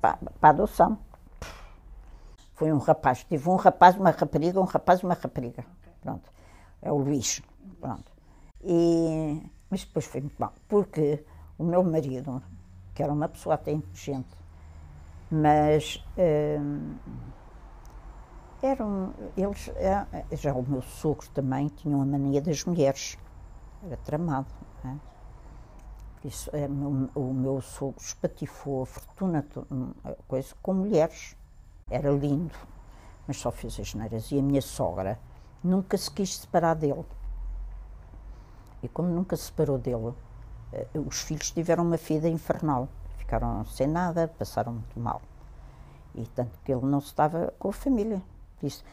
para, 0.00 0.16
para 0.16 0.48
a 0.48 0.50
adoção. 0.50 0.98
Foi 2.54 2.72
um 2.72 2.78
rapaz, 2.78 3.22
tive 3.22 3.48
um 3.48 3.56
rapaz, 3.56 3.96
uma 3.96 4.10
rapariga, 4.10 4.60
um 4.60 4.64
rapaz 4.64 5.00
uma 5.04 5.14
rapariga. 5.14 5.64
Pronto. 6.02 6.28
É 6.82 6.90
o 6.90 6.98
Luís. 6.98 7.40
Pronto. 7.80 8.13
E, 8.64 9.42
mas 9.70 9.84
depois 9.84 10.06
foi 10.06 10.22
muito 10.22 10.38
mal, 10.38 10.54
porque 10.68 11.24
o 11.58 11.64
meu 11.64 11.82
marido, 11.84 12.42
que 12.94 13.02
era 13.02 13.12
uma 13.12 13.28
pessoa 13.28 13.56
até 13.56 13.72
inteligente, 13.72 14.34
mas 15.30 16.04
hum, 16.16 16.94
eram 18.62 19.12
eles 19.36 19.68
é, 19.76 20.06
já 20.32 20.54
o 20.54 20.62
meu 20.62 20.82
sogro 20.82 21.28
também 21.30 21.68
tinha 21.68 21.94
uma 21.96 22.06
mania 22.06 22.40
das 22.40 22.64
mulheres 22.64 23.18
era 23.84 23.96
tramado 23.98 24.46
é? 24.84 24.94
Por 26.20 26.28
isso 26.28 26.50
é, 26.52 26.66
o, 26.66 27.10
o 27.14 27.34
meu 27.34 27.60
sogro 27.60 28.00
espatifou 28.00 28.82
a 28.82 28.86
fortuna 28.86 29.46
coisa 30.28 30.54
com 30.62 30.72
mulheres 30.72 31.36
era 31.90 32.10
lindo 32.10 32.54
mas 33.26 33.38
só 33.38 33.50
fez 33.50 33.78
as 33.80 33.94
neiras 33.94 34.30
e 34.30 34.38
a 34.38 34.42
minha 34.42 34.62
sogra 34.62 35.18
nunca 35.62 35.98
se 35.98 36.10
quis 36.10 36.38
separar 36.38 36.74
dele 36.74 37.04
e 38.84 38.88
como 38.88 39.08
nunca 39.08 39.36
se 39.36 39.44
separou 39.44 39.78
dele 39.78 40.12
eh, 40.72 40.86
os 41.06 41.22
filhos 41.22 41.50
tiveram 41.50 41.84
uma 41.84 41.96
vida 41.96 42.28
infernal 42.28 42.88
ficaram 43.24 43.64
sem 43.64 43.86
nada, 43.86 44.28
passaram 44.28 44.72
muito 44.74 45.00
mal. 45.00 45.20
E 46.14 46.26
tanto 46.28 46.58
que 46.64 46.72
ele 46.72 46.84
não 46.84 46.98
estava 46.98 47.52
com 47.58 47.70
a 47.70 47.72
família. 47.72 48.22
Por 48.58 48.66
isso, 48.66 48.84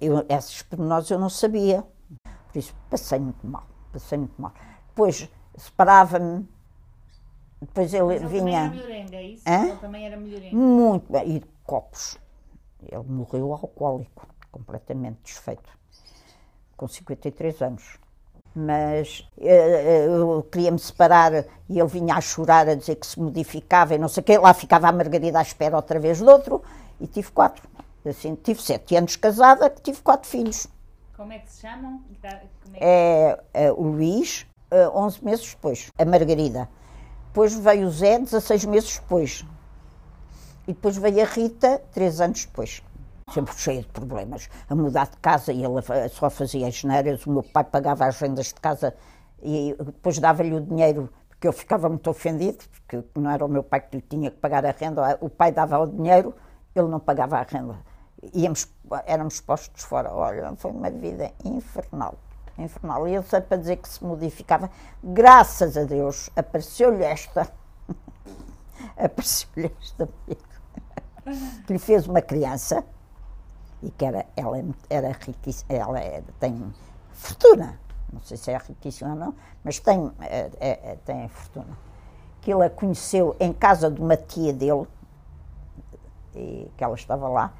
eu, 0.00 0.24
esses 0.28 0.62
pormenores 0.62 1.10
eu 1.10 1.18
não 1.18 1.28
sabia. 1.28 1.84
Por 2.52 2.58
isso, 2.58 2.74
passei 2.90 3.20
muito 3.20 3.46
mal, 3.46 3.64
passei 3.92 4.18
muito 4.18 4.40
mal. 4.40 4.52
Depois, 4.88 5.28
separava-me, 5.56 6.48
depois 7.60 7.92
ele, 7.94 8.16
ele 8.16 8.26
vinha... 8.26 8.70
Também 8.70 9.06
era 9.06 9.16
é 9.16 9.22
isso? 9.22 9.44
Hã? 9.46 9.66
Ele 9.68 9.76
também 9.76 10.06
era 10.06 10.16
melhorenga. 10.16 10.56
Muito 10.56 11.12
bem, 11.12 11.36
e 11.36 11.40
copos. 11.64 12.18
Ele 12.82 13.04
morreu 13.04 13.52
alcoólico, 13.52 14.26
completamente 14.50 15.18
desfeito, 15.22 15.70
com 16.76 16.88
53 16.88 17.62
anos 17.62 17.98
mas 18.58 19.24
eh, 19.40 20.06
eu 20.08 20.42
queria 20.50 20.72
me 20.72 20.78
separar 20.80 21.32
e 21.68 21.78
ele 21.78 21.88
vinha 21.88 22.14
a 22.14 22.20
chorar, 22.20 22.68
a 22.68 22.74
dizer 22.74 22.96
que 22.96 23.06
se 23.06 23.20
modificava 23.20 23.94
e 23.94 23.98
não 23.98 24.08
sei 24.08 24.20
o 24.20 24.24
quê. 24.24 24.36
Lá 24.36 24.52
ficava 24.52 24.88
a 24.88 24.92
Margarida 24.92 25.38
à 25.38 25.42
espera 25.42 25.76
outra 25.76 26.00
vez 26.00 26.18
do 26.18 26.28
outro 26.28 26.62
e 27.00 27.06
tive 27.06 27.30
quatro. 27.30 27.68
Assim, 28.04 28.34
tive 28.34 28.60
sete 28.60 28.96
anos 28.96 29.14
casada, 29.14 29.70
tive 29.70 30.00
quatro 30.02 30.28
filhos. 30.28 30.66
Como 31.16 31.32
é 31.32 31.38
que 31.38 31.52
se 31.52 31.60
chamam? 31.60 32.02
É, 32.22 32.30
que... 32.34 32.78
é, 32.80 33.66
é 33.66 33.72
o 33.72 33.82
Luís, 33.82 34.46
uh, 34.72 34.98
11 34.98 35.24
meses 35.24 35.54
depois, 35.54 35.90
a 35.96 36.04
Margarida. 36.04 36.68
Depois 37.28 37.54
veio 37.54 37.86
o 37.86 37.90
Zé, 37.90 38.18
16 38.18 38.64
meses 38.64 38.98
depois. 38.98 39.44
E 40.66 40.72
depois 40.72 40.96
veio 40.96 41.22
a 41.22 41.24
Rita, 41.24 41.80
três 41.92 42.20
anos 42.20 42.44
depois 42.44 42.82
sempre 43.32 43.54
cheia 43.56 43.82
de 43.82 43.88
problemas, 43.88 44.48
a 44.68 44.74
mudar 44.74 45.08
de 45.08 45.16
casa 45.18 45.52
e 45.52 45.64
ele 45.64 46.08
só 46.10 46.30
fazia 46.30 46.66
as 46.66 46.82
neiras, 46.84 47.26
o 47.26 47.32
meu 47.32 47.42
pai 47.42 47.64
pagava 47.64 48.06
as 48.06 48.18
rendas 48.18 48.46
de 48.46 48.54
casa 48.54 48.94
e 49.42 49.76
depois 49.78 50.18
dava-lhe 50.18 50.54
o 50.54 50.60
dinheiro, 50.60 51.10
porque 51.28 51.46
eu 51.46 51.52
ficava 51.52 51.88
muito 51.88 52.08
ofendido, 52.10 52.64
porque 52.86 53.04
não 53.18 53.30
era 53.30 53.44
o 53.44 53.48
meu 53.48 53.62
pai 53.62 53.80
que 53.80 53.96
lhe 53.96 54.02
tinha 54.02 54.30
que 54.30 54.38
pagar 54.38 54.64
a 54.66 54.72
renda, 54.72 55.18
o 55.20 55.28
pai 55.28 55.52
dava 55.52 55.78
o 55.78 55.86
dinheiro, 55.86 56.34
ele 56.74 56.88
não 56.88 56.98
pagava 56.98 57.38
a 57.38 57.42
renda. 57.42 57.76
Íamos, 58.34 58.66
éramos 59.06 59.40
postos 59.40 59.84
fora, 59.84 60.12
olha, 60.12 60.52
foi 60.56 60.72
uma 60.72 60.90
vida 60.90 61.30
infernal, 61.44 62.18
infernal. 62.58 63.06
E 63.06 63.14
ele 63.14 63.22
sempre 63.22 63.48
para 63.48 63.58
dizer 63.58 63.76
que 63.76 63.88
se 63.88 64.02
modificava, 64.04 64.68
graças 65.02 65.76
a 65.76 65.84
Deus, 65.84 66.28
apareceu-lhe 66.34 67.04
esta, 67.04 67.48
apareceu-lhe 68.98 69.72
esta 69.80 70.08
que 71.66 71.72
lhe 71.72 71.78
fez 71.78 72.06
uma 72.06 72.22
criança, 72.22 72.84
e 73.82 73.90
que 73.90 74.04
era, 74.04 74.26
ela 74.36 74.58
era 74.90 75.12
riquíssima, 75.12 75.72
ela 75.72 76.00
era, 76.00 76.24
tem 76.40 76.72
fortuna, 77.12 77.78
não 78.12 78.20
sei 78.20 78.36
se 78.36 78.50
é 78.50 78.56
riquíssima 78.56 79.10
ou 79.10 79.16
não, 79.16 79.34
mas 79.62 79.78
tem, 79.78 80.10
é, 80.20 80.50
é, 80.60 80.98
tem 81.04 81.28
fortuna. 81.28 81.78
Que 82.40 82.52
ele 82.52 82.64
a 82.64 82.70
conheceu 82.70 83.36
em 83.38 83.52
casa 83.52 83.90
de 83.90 84.00
uma 84.00 84.16
tia 84.16 84.52
dele, 84.52 84.86
e, 86.34 86.70
que 86.76 86.84
ela 86.84 86.94
estava 86.94 87.28
lá, 87.28 87.52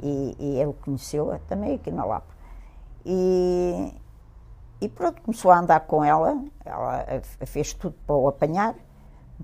e, 0.00 0.36
e 0.38 0.60
ele 0.60 0.72
conheceu-a 0.74 1.38
também 1.40 1.74
aqui 1.74 1.90
na 1.90 2.04
Lapa. 2.04 2.34
E, 3.04 3.94
e 4.80 4.88
pronto, 4.88 5.22
começou 5.22 5.50
a 5.50 5.58
andar 5.58 5.80
com 5.80 6.04
ela, 6.04 6.42
ela 6.64 7.04
fez 7.46 7.72
tudo 7.72 7.96
para 8.06 8.16
o 8.16 8.28
apanhar, 8.28 8.74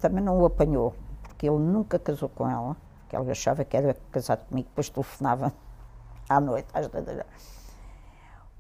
também 0.01 0.23
não 0.23 0.39
o 0.39 0.47
apanhou, 0.47 0.95
porque 1.23 1.47
ele 1.47 1.59
nunca 1.59 1.99
casou 1.99 2.29
com 2.29 2.49
ela, 2.49 2.77
porque 3.01 3.17
ela 3.17 3.31
achava 3.31 3.65
que 3.65 3.77
era 3.77 3.97
casado 4.11 4.47
comigo, 4.47 4.69
depois 4.69 4.89
telefonava 4.89 5.53
à 6.29 6.41
noite, 6.41 6.69
às 6.73 6.89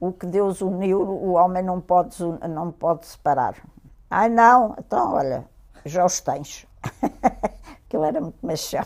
O 0.00 0.12
que 0.12 0.26
Deus 0.26 0.60
uniu, 0.60 1.00
o 1.00 1.32
homem 1.32 1.62
não 1.62 1.80
pode, 1.80 2.22
não 2.48 2.72
pode 2.72 3.06
separar. 3.06 3.56
Ai 4.10 4.28
não, 4.28 4.74
então 4.78 5.14
olha, 5.14 5.48
já 5.84 6.04
os 6.04 6.20
tens. 6.20 6.66
Aquilo 7.86 8.04
era 8.04 8.20
muito 8.20 8.44
machão. 8.44 8.84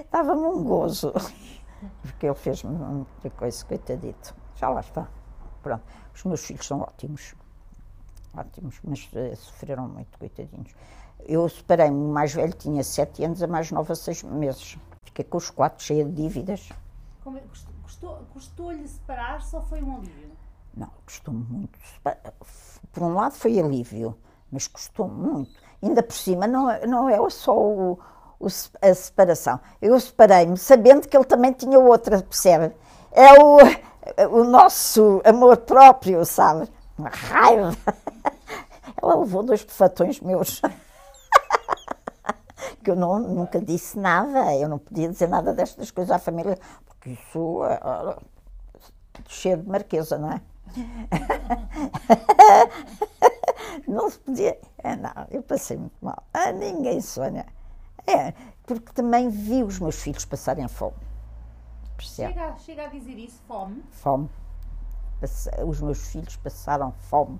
Estava-me 0.00 0.42
um 0.46 0.64
gozo, 0.64 1.12
porque 2.02 2.26
ele 2.26 2.34
fez-me 2.34 2.72
muita 2.72 3.30
coisa, 3.30 3.64
coitadito. 3.64 4.34
Já 4.56 4.68
lá 4.68 4.80
está. 4.80 5.08
Pronto. 5.62 5.82
Os 6.14 6.24
meus 6.24 6.44
filhos 6.44 6.66
são 6.66 6.80
ótimos. 6.80 7.34
Ótimos, 8.36 8.80
mas 8.82 9.08
uh, 9.12 9.36
sofreram 9.36 9.88
muito, 9.88 10.18
coitadinhos. 10.18 10.74
Eu 11.26 11.48
separei-me, 11.48 11.96
o 11.96 12.08
mais 12.08 12.34
velho 12.34 12.52
tinha 12.52 12.82
sete 12.82 13.24
anos, 13.24 13.42
a 13.42 13.46
mais 13.46 13.70
nova 13.70 13.94
seis 13.94 14.22
meses. 14.22 14.76
Fiquei 15.04 15.24
com 15.24 15.38
os 15.38 15.50
quatro, 15.50 15.84
cheia 15.84 16.04
de 16.04 16.12
dívidas. 16.12 16.68
Como 17.22 17.38
é, 17.38 17.42
Custou-lhe 18.32 18.88
separar, 18.88 19.40
só 19.42 19.62
foi 19.62 19.80
um 19.80 19.94
alívio? 19.96 20.32
Não, 20.76 20.88
custou 21.06 21.32
muito. 21.32 21.78
Por 22.92 23.02
um 23.02 23.14
lado 23.14 23.34
foi 23.34 23.60
alívio, 23.60 24.16
mas 24.50 24.66
custou 24.66 25.06
muito. 25.06 25.52
Ainda 25.80 26.02
por 26.02 26.14
cima, 26.14 26.46
não, 26.46 26.68
é, 26.68 26.86
não 26.86 27.08
é 27.08 27.30
só 27.30 27.56
o, 27.56 27.98
o, 28.40 28.46
a 28.46 28.94
separação. 28.94 29.60
Eu 29.80 29.98
separei-me 30.00 30.56
sabendo 30.56 31.06
que 31.06 31.16
ele 31.16 31.24
também 31.24 31.52
tinha 31.52 31.78
outra, 31.78 32.22
percebe? 32.22 32.74
É 33.12 33.40
o, 33.40 33.58
o 34.40 34.44
nosso 34.44 35.20
amor 35.24 35.58
próprio, 35.58 36.24
sabe? 36.24 36.68
Uma 36.98 37.10
raiva. 37.10 37.76
Ela 39.00 39.16
levou 39.16 39.42
dois 39.42 39.62
bufatões 39.62 40.20
meus 40.20 40.60
que 42.82 42.90
eu 42.90 42.96
não, 42.96 43.18
nunca 43.18 43.60
disse 43.60 43.98
nada, 43.98 44.54
eu 44.56 44.68
não 44.68 44.78
podia 44.78 45.08
dizer 45.08 45.28
nada 45.28 45.54
destas 45.54 45.90
coisas 45.90 46.10
à 46.10 46.18
família, 46.18 46.58
porque 46.84 47.10
isso 47.10 47.64
é, 47.64 47.74
é 47.74 48.16
cheio 49.28 49.58
de 49.58 49.68
marquesa, 49.68 50.18
não 50.18 50.32
é? 50.32 50.42
não 53.86 54.10
se 54.10 54.18
podia. 54.18 54.58
É, 54.78 54.96
não, 54.96 55.26
eu 55.30 55.42
passei 55.42 55.76
muito 55.76 55.96
mal. 56.00 56.22
Ah, 56.32 56.52
ninguém 56.52 57.00
sonha. 57.00 57.46
É, 58.06 58.32
porque 58.66 58.92
também 58.92 59.28
vi 59.28 59.62
os 59.62 59.78
meus 59.78 60.00
filhos 60.00 60.24
passarem 60.24 60.66
fome. 60.68 60.96
Chega, 61.98 62.56
chega 62.58 62.84
a 62.84 62.88
dizer 62.88 63.16
isso, 63.16 63.40
fome? 63.46 63.84
Fome. 63.90 64.28
os 65.64 65.80
meus 65.80 66.08
filhos 66.08 66.36
passaram 66.36 66.92
fome. 66.92 67.38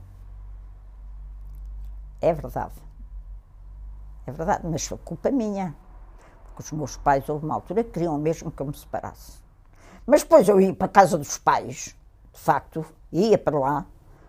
É 2.21 2.33
verdade. 2.33 2.75
É 4.27 4.33
verdade, 4.33 4.67
mas 4.67 4.87
foi 4.87 4.99
culpa 4.99 5.31
minha. 5.31 5.75
Porque 6.45 6.63
os 6.63 6.73
meus 6.73 6.97
pais, 6.97 7.29
houve 7.29 7.45
uma 7.45 7.55
altura, 7.55 7.83
queriam 7.83 8.19
mesmo 8.19 8.51
que 8.51 8.61
eu 8.61 8.67
me 8.67 8.77
separasse. 8.77 9.41
Mas 10.07 10.23
depois 10.23 10.49
eu 10.49 10.61
ia 10.61 10.75
para 10.75 10.87
a 10.87 10.91
casa 10.91 11.17
dos 11.17 11.39
pais, 11.39 11.97
de 12.33 12.41
facto, 12.41 12.85
ia 13.13 13.39
para 13.39 13.59
lá, 13.59 13.87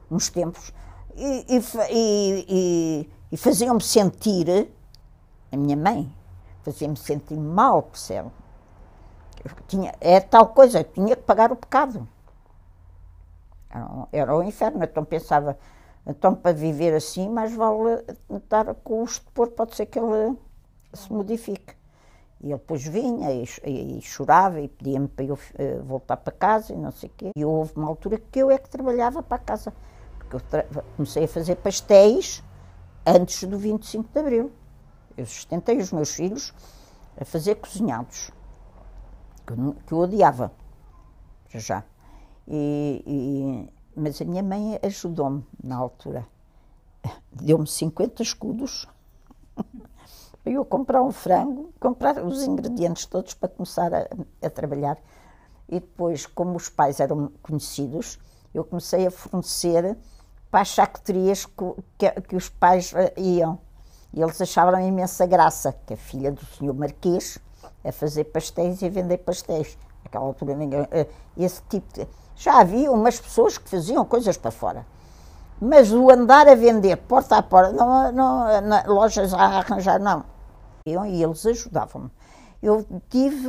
uns 0.10 0.30
tempos, 0.30 0.72
e, 1.16 1.46
e, 1.50 2.46
e, 2.50 3.10
e 3.32 3.38
faziam-me 3.38 3.82
sentir, 3.82 4.72
a 5.52 5.58
minha 5.58 5.78
mãe, 5.78 6.12
fazia-me 6.64 6.98
sentir 6.98 7.38
mal, 7.38 7.84
percebe? 7.84 8.32
Eu 9.44 9.52
tinha, 9.68 9.94
é 10.00 10.20
tal 10.20 10.48
coisa, 10.48 10.80
eu 10.80 10.84
tinha 10.84 11.16
que 11.16 11.24
pagar 11.24 11.52
o 11.52 11.56
pecado. 11.56 12.08
Era, 13.70 14.08
era 14.12 14.36
o 14.36 14.44
inferno, 14.44 14.84
então 14.84 15.04
pensava, 15.04 15.58
então 16.06 16.36
para 16.36 16.52
viver 16.54 16.94
assim, 16.94 17.30
mais 17.30 17.54
vale 17.54 18.04
estar 18.30 18.74
com 18.76 19.02
o 19.02 19.06
estupor, 19.06 19.50
pode 19.52 19.76
ser 19.76 19.86
que 19.86 20.00
ele 20.00 20.38
se 20.94 21.12
modifique. 21.12 21.76
E 22.42 22.48
ele 22.48 22.58
depois 22.58 22.86
vinha 22.86 23.32
e, 23.32 23.46
e, 23.64 23.98
e 23.98 24.02
chorava 24.02 24.60
e 24.60 24.68
pedia-me 24.68 25.08
para 25.08 25.24
eu 25.24 25.36
uh, 25.36 25.84
voltar 25.84 26.18
para 26.18 26.34
casa 26.34 26.74
e 26.74 26.76
não 26.76 26.92
sei 26.92 27.10
o 27.10 27.12
quê. 27.16 27.32
E 27.36 27.46
houve 27.46 27.72
uma 27.78 27.88
altura 27.88 28.18
que 28.18 28.40
eu 28.40 28.52
é 28.52 28.58
que 28.58 28.70
trabalhava 28.70 29.24
para 29.24 29.38
casa. 29.38 29.74
Porque 30.20 30.36
eu 30.36 30.84
comecei 30.98 31.24
a 31.24 31.28
fazer 31.28 31.56
pastéis 31.56 32.44
antes 33.06 33.46
do 33.46 33.58
25 33.58 34.10
de 34.12 34.20
Abril. 34.20 34.52
Eu 35.16 35.26
sustentei 35.26 35.78
os 35.78 35.92
meus 35.94 36.14
filhos 36.14 36.54
a 37.20 37.24
fazer 37.24 37.56
cozinhados, 37.56 38.32
que 39.46 39.54
eu, 39.54 39.76
que 39.86 39.94
eu 39.94 40.00
odiava, 40.00 40.52
já. 41.50 41.84
E, 42.48 43.04
e, 43.06 43.73
mas 43.96 44.22
a 44.22 44.26
minha 44.26 44.44
mãe 44.44 44.80
ajudou-me 44.84 45.46
na 45.64 45.76
altura. 45.76 46.28
Deu-me 47.32 47.68
50 47.68 48.24
escudos 48.24 48.88
eu 50.46 50.66
comprar 50.66 51.02
um 51.02 51.12
frango, 51.12 51.72
comprar 51.80 52.24
os 52.24 52.44
ingredientes 52.44 53.06
todos 53.06 53.34
para 53.34 53.50
começar 53.50 53.94
a, 53.94 54.08
a 54.42 54.50
trabalhar. 54.50 54.98
E 55.70 55.80
depois, 55.80 56.26
como 56.26 56.56
os 56.56 56.70
pais 56.70 57.00
eram 57.00 57.32
conhecidos, 57.42 58.20
eu 58.54 58.64
comecei 58.64 59.08
a 59.08 59.12
fornecer 59.12 59.98
para 60.52 60.62
as 60.62 60.68
charcuterias 60.68 61.46
que, 61.46 61.64
que, 61.98 62.22
que, 62.22 62.36
os 62.36 62.50
pais 62.50 62.94
eh, 62.94 63.14
iam. 63.18 63.58
E 64.14 64.22
eles 64.22 64.40
achavam 64.40 64.80
imensa 64.80 65.26
graça, 65.26 65.74
que 65.88 65.94
a 65.94 65.98
filha 65.98 66.32
do 66.32 66.46
senhor 66.46 66.74
Marquês 66.76 67.40
a 67.84 67.92
fazer 67.92 68.26
pastéis 68.26 68.82
e 68.82 68.86
a 68.86 68.90
vender 68.90 69.18
pastéis. 69.20 69.78
Naquela 70.04 70.26
altura, 70.26 70.56
ninguém, 70.56 70.88
eh, 70.92 71.08
esse 71.38 71.62
tipo 71.64 71.92
de... 71.94 72.08
Já 72.36 72.60
havia 72.60 72.92
umas 72.92 73.20
pessoas 73.20 73.58
que 73.58 73.70
faziam 73.70 74.04
coisas 74.06 74.38
para 74.38 74.52
fora. 74.52 74.86
Mas 75.62 75.92
o 75.94 76.10
andar 76.10 76.48
a 76.48 76.56
vender 76.56 76.98
porta 76.98 77.38
a 77.38 77.44
porta, 77.44 77.72
não, 77.72 78.12
não, 78.12 78.62
na, 78.62 78.84
lojas 78.88 79.34
a 79.34 79.60
arranjar, 79.60 80.00
não 80.00 80.34
e 80.86 81.24
eles 81.24 81.46
ajudavam-me. 81.46 82.12
Eu 82.62 82.86
tive 83.10 83.48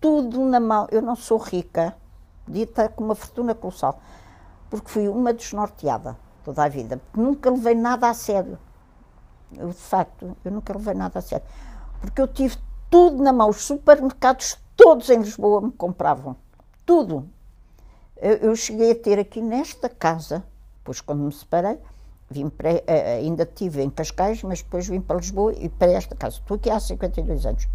tudo 0.00 0.44
na 0.44 0.60
mão. 0.60 0.86
Eu 0.90 1.02
não 1.02 1.16
sou 1.16 1.36
rica, 1.38 1.96
estar 2.48 2.90
com 2.90 3.04
uma 3.04 3.16
fortuna 3.16 3.56
colossal, 3.56 4.00
porque 4.70 4.88
fui 4.88 5.08
uma 5.08 5.32
desnorteada 5.32 6.16
toda 6.44 6.62
a 6.62 6.68
vida. 6.68 7.00
Nunca 7.12 7.50
levei 7.50 7.74
nada 7.74 8.08
a 8.08 8.14
sério. 8.14 8.56
Eu, 9.56 9.68
de 9.68 9.74
facto, 9.74 10.36
eu 10.44 10.52
nunca 10.52 10.72
levei 10.72 10.94
nada 10.94 11.18
a 11.18 11.22
sério. 11.22 11.46
Porque 12.00 12.22
eu 12.22 12.28
tive 12.28 12.56
tudo 12.88 13.20
na 13.20 13.32
mão. 13.32 13.48
Os 13.48 13.64
supermercados 13.64 14.58
todos 14.76 15.10
em 15.10 15.18
Lisboa 15.18 15.60
me 15.60 15.72
compravam. 15.72 16.36
Tudo. 16.86 17.28
Eu, 18.20 18.56
cheguei 18.56 18.90
a 18.90 18.94
ter 18.94 19.18
aqui 19.18 19.40
nesta 19.40 19.88
casa, 19.88 20.42
depois 20.78 21.00
quando 21.00 21.22
me 21.22 21.32
separei, 21.32 21.78
Vim 22.30 22.50
para, 22.50 22.82
eh, 22.86 23.20
ainda 23.20 23.44
estive 23.44 23.82
em 23.82 23.88
Cascais, 23.88 24.42
mas 24.42 24.60
depois 24.60 24.86
vim 24.86 25.00
para 25.00 25.16
Lisboa 25.16 25.54
e 25.54 25.68
para 25.68 25.92
esta 25.92 26.14
casa. 26.14 26.36
Estou 26.36 26.56
aqui 26.56 26.68
há 26.68 26.78
52 26.78 27.46
anos. 27.46 27.66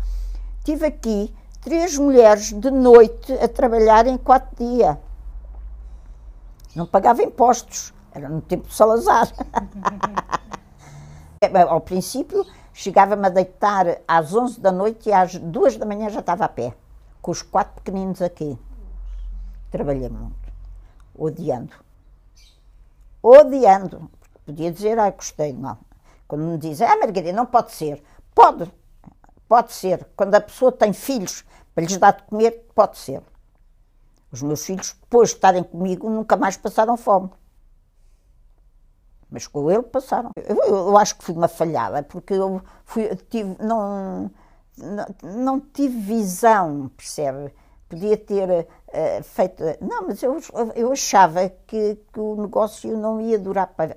Tive 0.63 0.86
aqui 0.86 1.34
três 1.60 1.97
mulheres 1.97 2.53
de 2.53 2.69
noite 2.69 3.34
a 3.34 3.47
trabalhar 3.47 4.06
em 4.06 4.15
quatro 4.15 4.56
dias. 4.56 4.95
Não 6.75 6.86
pagava 6.86 7.23
impostos. 7.23 7.91
Era 8.13 8.29
no 8.29 8.41
tempo 8.41 8.67
de 8.67 8.75
Salazar. 8.75 9.27
Ao 11.67 11.82
princípio, 11.82 12.45
chegava-me 12.71 13.25
a 13.25 13.29
deitar 13.29 14.01
às 14.08 14.36
11 14.36 14.62
da 14.62 14.71
noite 14.71 15.10
e 15.10 15.13
às 15.13 15.36
2 15.36 15.77
da 15.77 15.86
manhã 15.86 16.10
já 16.10 16.19
estava 16.19 16.45
a 16.45 16.49
pé, 16.49 16.75
com 17.21 17.32
os 17.32 17.41
quatro 17.41 17.82
pequeninos 17.82 18.21
aqui. 18.21 18.58
Trabalhei 19.73 20.07
muito, 20.07 20.53
odiando. 21.15 21.73
Odiando. 23.23 24.07
Podia 24.45 24.71
dizer, 24.71 24.99
ai, 24.99 25.12
gostei, 25.13 25.51
não. 25.51 25.79
Quando 26.27 26.43
me 26.43 26.59
dizem, 26.59 26.88
ah, 26.88 26.95
Margarida, 26.95 27.33
não 27.33 27.47
pode 27.47 27.71
ser. 27.71 28.03
Pode, 28.36 28.71
pode 29.49 29.73
ser. 29.73 30.07
Quando 30.15 30.36
a 30.36 30.41
pessoa 30.41 30.71
tem 30.71 30.93
filhos 30.93 31.43
para 31.73 31.83
lhes 31.86 31.97
dar 31.97 32.12
de 32.12 32.21
comer, 32.21 32.51
pode 32.75 32.99
ser. 32.99 33.23
Os 34.31 34.43
meus 34.43 34.63
filhos, 34.63 34.95
depois 35.01 35.29
de 35.29 35.38
estarem 35.38 35.63
comigo, 35.63 36.07
nunca 36.07 36.38
mais 36.38 36.55
passaram 36.55 36.95
fome. 36.95 37.31
Mas 39.27 39.47
com 39.47 39.71
ele 39.71 39.81
passaram. 39.81 40.29
Eu, 40.36 40.55
eu 40.67 40.97
acho 40.99 41.17
que 41.17 41.23
fui 41.23 41.33
uma 41.33 41.47
falhada, 41.47 42.03
porque 42.03 42.36
eu 42.36 42.62
fui, 42.86 43.07
tive, 43.27 43.57
não, 43.59 44.29
não, 44.77 45.05
não 45.23 45.59
tive 45.59 45.99
visão, 45.99 46.91
percebe? 46.95 47.51
Podia 47.89 48.17
ter 48.17 48.67
uh, 48.93 49.23
feito. 49.23 49.63
Não, 49.82 50.08
mas 50.08 50.21
eu, 50.21 50.38
eu 50.75 50.91
achava 50.91 51.49
que, 51.67 51.97
que 52.12 52.19
o 52.19 52.36
negócio 52.36 52.95
não 52.97 53.19
ia 53.19 53.39
durar 53.39 53.67
para, 53.67 53.95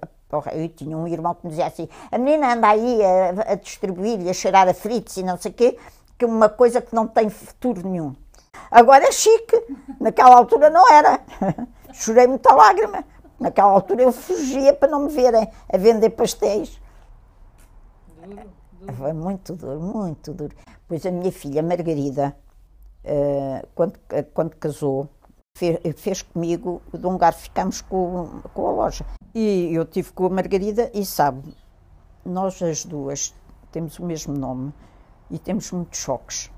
eu 0.52 0.68
tinha 0.68 0.96
um 0.96 1.06
irmão 1.06 1.34
que 1.34 1.44
me 1.44 1.50
dizia 1.50 1.66
assim: 1.66 1.88
a 2.10 2.18
menina 2.18 2.54
anda 2.54 2.68
aí 2.68 3.02
a, 3.02 3.52
a 3.52 3.54
distribuir 3.54 4.20
e 4.22 4.30
a 4.30 4.32
cheirar 4.32 4.68
a 4.68 4.74
fritos 4.74 5.16
e 5.16 5.22
não 5.22 5.36
sei 5.36 5.50
o 5.50 5.54
quê, 5.54 5.78
que 6.18 6.24
é 6.24 6.28
uma 6.28 6.48
coisa 6.48 6.80
que 6.80 6.94
não 6.94 7.06
tem 7.06 7.28
futuro 7.28 7.86
nenhum. 7.86 8.14
Agora 8.70 9.04
é 9.06 9.12
chique, 9.12 9.62
naquela 10.00 10.36
altura 10.36 10.70
não 10.70 10.90
era. 10.90 11.20
Chorei 11.92 12.26
muita 12.26 12.54
lágrima. 12.54 13.04
Naquela 13.38 13.70
altura 13.70 14.02
eu 14.02 14.12
fugia 14.12 14.72
para 14.72 14.90
não 14.90 15.04
me 15.04 15.10
verem 15.10 15.48
a 15.72 15.76
vender 15.76 16.10
pastéis. 16.10 16.80
Duro, 18.22 18.50
duro. 18.72 18.94
Foi 18.94 19.12
muito 19.12 19.54
duro, 19.54 19.80
muito 19.80 20.32
duro. 20.32 20.56
Pois 20.88 21.04
a 21.04 21.10
minha 21.10 21.30
filha 21.30 21.62
Margarida, 21.62 22.36
uh, 23.06 23.66
quando, 23.74 23.98
quando 24.34 24.56
casou, 24.56 25.08
fez, 25.56 25.78
fez 25.96 26.22
comigo 26.22 26.82
de 26.92 27.06
um 27.06 27.16
garfo, 27.16 27.42
ficámos 27.42 27.80
com, 27.80 28.40
com 28.52 28.66
a 28.66 28.70
loja. 28.72 29.04
E 29.34 29.74
eu 29.74 29.84
tive 29.84 30.12
com 30.12 30.26
a 30.26 30.30
Margarida 30.30 30.90
e 30.94 31.04
sabe, 31.04 31.54
nós 32.24 32.62
as 32.62 32.84
duas 32.84 33.34
temos 33.70 33.98
o 33.98 34.04
mesmo 34.04 34.34
nome 34.34 34.72
e 35.30 35.38
temos 35.38 35.70
muitos 35.72 36.00
choques. 36.00 36.50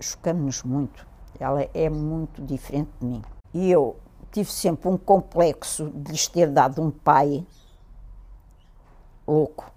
Chocamos-nos 0.00 0.62
muito. 0.62 1.06
Ela 1.38 1.68
é 1.72 1.88
muito 1.88 2.42
diferente 2.42 2.90
de 3.00 3.06
mim. 3.06 3.22
E 3.54 3.70
eu 3.70 3.96
tive 4.30 4.50
sempre 4.50 4.88
um 4.88 4.98
complexo 4.98 5.90
de 5.90 6.12
lhes 6.12 6.26
ter 6.26 6.50
dado 6.50 6.82
um 6.82 6.90
pai 6.90 7.46
louco. 9.26 9.70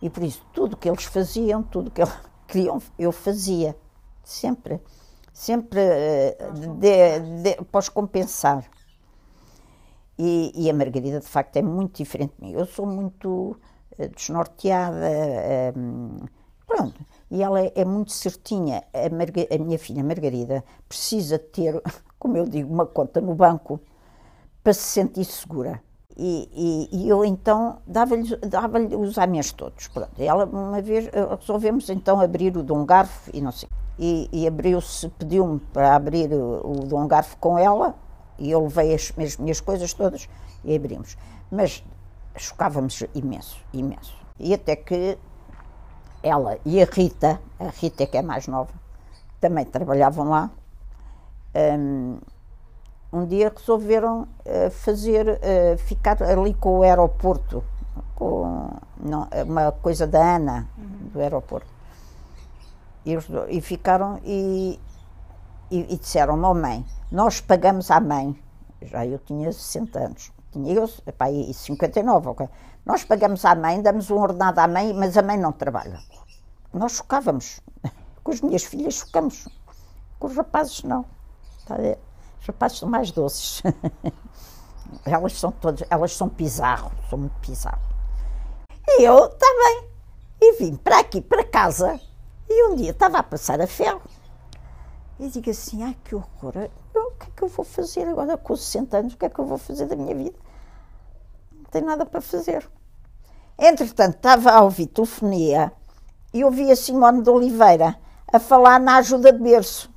E 0.00 0.10
por 0.10 0.22
isso, 0.22 0.44
tudo 0.52 0.76
que 0.76 0.88
eles 0.88 1.04
faziam, 1.04 1.62
tudo 1.62 1.90
que 1.90 2.02
eles 2.02 2.14
queriam, 2.46 2.80
eu 2.98 3.10
fazia. 3.10 3.76
Sempre. 4.24 4.80
Sempre 5.32 5.80
uh, 5.80 6.52
de, 6.78 7.20
de, 7.42 7.56
de, 7.56 7.90
compensar. 7.92 8.64
E, 10.18 10.52
e, 10.54 10.70
a 10.70 10.74
Margarida, 10.74 11.20
de 11.20 11.26
facto, 11.26 11.56
é 11.56 11.62
muito 11.62 11.96
diferente 11.96 12.34
de 12.38 12.44
mim. 12.44 12.52
Eu 12.52 12.66
sou 12.66 12.86
muito 12.86 13.56
uh, 13.98 14.08
desnorteada, 14.14 15.10
uh, 15.76 16.28
pronto. 16.66 17.04
E 17.30 17.42
ela 17.42 17.60
é, 17.60 17.72
é 17.74 17.84
muito 17.84 18.12
certinha. 18.12 18.84
A, 18.92 19.14
Marga, 19.14 19.46
a, 19.50 19.58
minha 19.58 19.78
filha 19.78 20.04
Margarida 20.04 20.64
precisa 20.88 21.38
ter, 21.38 21.82
como 22.18 22.36
eu 22.36 22.46
digo, 22.46 22.72
uma 22.72 22.86
conta 22.86 23.20
no 23.20 23.34
banco 23.34 23.80
para 24.62 24.72
se 24.72 24.82
sentir 24.82 25.24
segura. 25.24 25.82
E, 26.16 26.48
e, 26.92 26.96
e 26.96 27.08
eu 27.08 27.24
então 27.24 27.78
dava-lhe 27.86 28.36
dava 28.36 28.78
os 28.78 29.18
amens 29.18 29.52
todos. 29.52 29.88
Pronto. 29.88 30.12
E 30.16 30.24
ela, 30.24 30.44
uma 30.44 30.80
vez, 30.80 31.08
eh, 31.08 31.36
resolvemos 31.38 31.90
então 31.90 32.20
abrir 32.20 32.56
o 32.56 32.62
Dom 32.62 32.84
Garfo 32.84 33.30
e 33.34 33.40
não 33.40 33.50
sei. 33.50 33.68
E, 33.98 34.28
e 34.32 34.46
abriu-se, 34.46 35.08
pediu-me 35.10 35.60
para 35.72 35.94
abrir 35.94 36.32
o, 36.32 36.82
o 36.82 36.86
Dom 36.86 37.06
Garfo 37.06 37.36
com 37.36 37.56
ela 37.56 37.94
e 38.38 38.50
eu 38.50 38.62
levei 38.62 38.94
as, 38.94 39.12
as 39.16 39.36
minhas 39.36 39.60
coisas 39.60 39.92
todas 39.92 40.28
e 40.64 40.74
abrimos. 40.74 41.16
Mas 41.50 41.84
chocávamos 42.36 43.04
imenso, 43.14 43.60
imenso. 43.72 44.16
E 44.38 44.52
até 44.52 44.74
que 44.74 45.16
ela 46.22 46.58
e 46.64 46.82
a 46.82 46.86
Rita, 46.86 47.40
a 47.60 47.68
Rita 47.68 48.06
que 48.06 48.16
é 48.16 48.22
mais 48.22 48.48
nova, 48.48 48.72
também 49.40 49.64
trabalhavam 49.64 50.28
lá, 50.28 50.50
um, 51.78 52.18
um 53.12 53.26
dia 53.26 53.52
resolveram 53.54 54.22
uh, 54.22 54.70
fazer, 54.70 55.28
uh, 55.28 55.78
ficar 55.78 56.20
ali 56.22 56.54
com 56.54 56.78
o 56.78 56.82
aeroporto, 56.82 57.62
com 58.14 58.70
não, 58.98 59.28
uma 59.46 59.70
coisa 59.70 60.06
da 60.06 60.36
Ana, 60.36 60.68
uhum. 60.76 61.08
do 61.12 61.20
aeroporto. 61.20 61.73
E, 63.04 63.16
e 63.48 63.60
ficaram 63.60 64.18
e, 64.24 64.80
e, 65.70 65.94
e 65.94 65.98
disseram, 65.98 66.42
oh 66.42 66.54
mãe, 66.54 66.84
nós 67.10 67.40
pagamos 67.40 67.90
à 67.90 68.00
mãe 68.00 68.38
já 68.86 69.06
eu 69.06 69.18
tinha 69.18 69.52
60 69.52 69.98
anos. 69.98 70.32
Tinha 70.52 70.72
eu, 70.72 70.88
epá, 71.06 71.30
e 71.30 71.52
59, 71.52 72.28
ok. 72.28 72.48
Nós 72.84 73.04
pagamos 73.04 73.44
à 73.44 73.54
mãe, 73.54 73.80
damos 73.82 74.10
um 74.10 74.18
ordenado 74.18 74.60
à 74.60 74.68
mãe, 74.68 74.92
mas 74.92 75.16
a 75.16 75.22
mãe 75.22 75.38
não 75.38 75.52
trabalha. 75.52 75.98
Nós 76.72 76.92
chocávamos. 76.92 77.60
Com 78.22 78.32
as 78.32 78.40
minhas 78.40 78.64
filhas 78.64 78.94
chocamos. 78.94 79.48
Com 80.18 80.26
os 80.26 80.36
rapazes 80.36 80.82
não. 80.82 81.04
Está 81.58 81.76
a? 81.76 81.98
Os 82.40 82.46
rapazes 82.46 82.78
são 82.78 82.88
mais 82.88 83.10
doces. 83.10 83.62
elas 85.04 85.32
são 85.32 85.50
todas, 85.50 85.86
elas 85.90 86.14
são 86.14 86.28
pisarro, 86.28 86.92
são 87.08 87.18
muito 87.18 87.38
pisarro. 87.40 87.82
E 88.86 89.02
eu 89.02 89.28
também. 89.30 89.88
E 90.40 90.52
vim 90.58 90.76
para 90.76 91.00
aqui, 91.00 91.20
para 91.20 91.44
casa. 91.44 91.98
E 92.56 92.64
um 92.68 92.76
dia 92.76 92.92
estava 92.92 93.18
a 93.18 93.22
passar 93.22 93.60
a 93.60 93.66
ferro. 93.66 94.00
E 95.18 95.28
digo 95.28 95.50
assim, 95.50 95.82
ai 95.82 95.96
que 96.04 96.14
horror, 96.14 96.70
eu, 96.94 97.02
o 97.02 97.10
que 97.12 97.26
é 97.26 97.30
que 97.34 97.42
eu 97.42 97.48
vou 97.48 97.64
fazer 97.64 98.06
agora 98.06 98.36
com 98.36 98.54
60 98.54 98.96
anos? 98.96 99.14
O 99.14 99.16
que 99.16 99.26
é 99.26 99.28
que 99.28 99.40
eu 99.40 99.44
vou 99.44 99.58
fazer 99.58 99.86
da 99.86 99.96
minha 99.96 100.14
vida? 100.14 100.38
Não 101.52 101.64
tenho 101.64 101.86
nada 101.86 102.06
para 102.06 102.20
fazer. 102.20 102.68
Entretanto, 103.58 104.14
estava 104.14 104.52
a 104.52 104.62
ouvir 104.62 104.86
telefonia 104.86 105.72
e 106.32 106.44
ouvi 106.44 106.70
a 106.70 106.76
Simone 106.76 107.22
de 107.22 107.30
Oliveira 107.30 107.98
a 108.32 108.38
falar 108.38 108.78
na 108.78 108.98
ajuda 108.98 109.32
de 109.32 109.38
berço, 109.40 109.92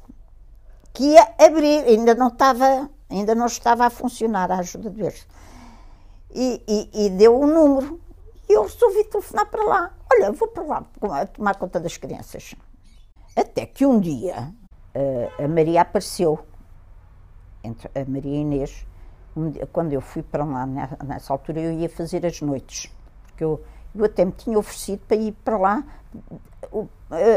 que 0.94 1.04
ia 1.04 1.28
abrir, 1.38 1.84
ainda 1.86 2.16
não 2.16 2.28
estava, 2.28 2.90
ainda 3.08 3.36
não 3.36 3.46
estava 3.46 3.86
a 3.86 3.90
funcionar 3.92 4.52
a 4.52 4.58
ajuda 4.58 4.90
de 4.90 4.98
berço. 5.00 5.28
E, 6.34 6.64
e, 6.68 7.06
e 7.06 7.10
deu 7.12 7.36
o 7.36 7.44
um 7.44 7.48
número. 7.48 8.02
E 8.50 8.54
eu 8.54 8.64
resolvi 8.64 9.04
telefonar 9.06 9.46
para 9.48 9.64
lá. 9.64 9.94
Olha, 10.12 10.32
vou 10.32 10.48
para 10.48 10.64
lá 10.64 11.26
tomar 11.26 11.56
conta 11.56 11.80
das 11.80 11.98
crianças. 11.98 12.56
Até 13.36 13.66
que 13.66 13.86
um 13.86 14.00
dia 14.00 14.54
uh, 14.96 15.44
a 15.44 15.48
Maria 15.48 15.82
apareceu, 15.82 16.40
a 17.64 18.10
Maria 18.10 18.38
e 18.38 18.42
Inês. 18.42 18.86
Quando 19.72 19.94
eu 19.94 20.02
fui 20.02 20.24
para 20.24 20.44
lá, 20.44 20.66
nessa 20.66 21.32
altura, 21.32 21.60
eu 21.60 21.72
ia 21.72 21.90
fazer 21.90 22.26
as 22.26 22.42
noites. 22.42 22.92
Porque 23.28 23.44
eu, 23.44 23.64
eu 23.94 24.06
até 24.06 24.26
me 24.26 24.32
tinha 24.32 24.58
oferecido 24.58 25.02
para 25.08 25.18
ir 25.18 25.32
para 25.44 25.58
lá 25.58 25.84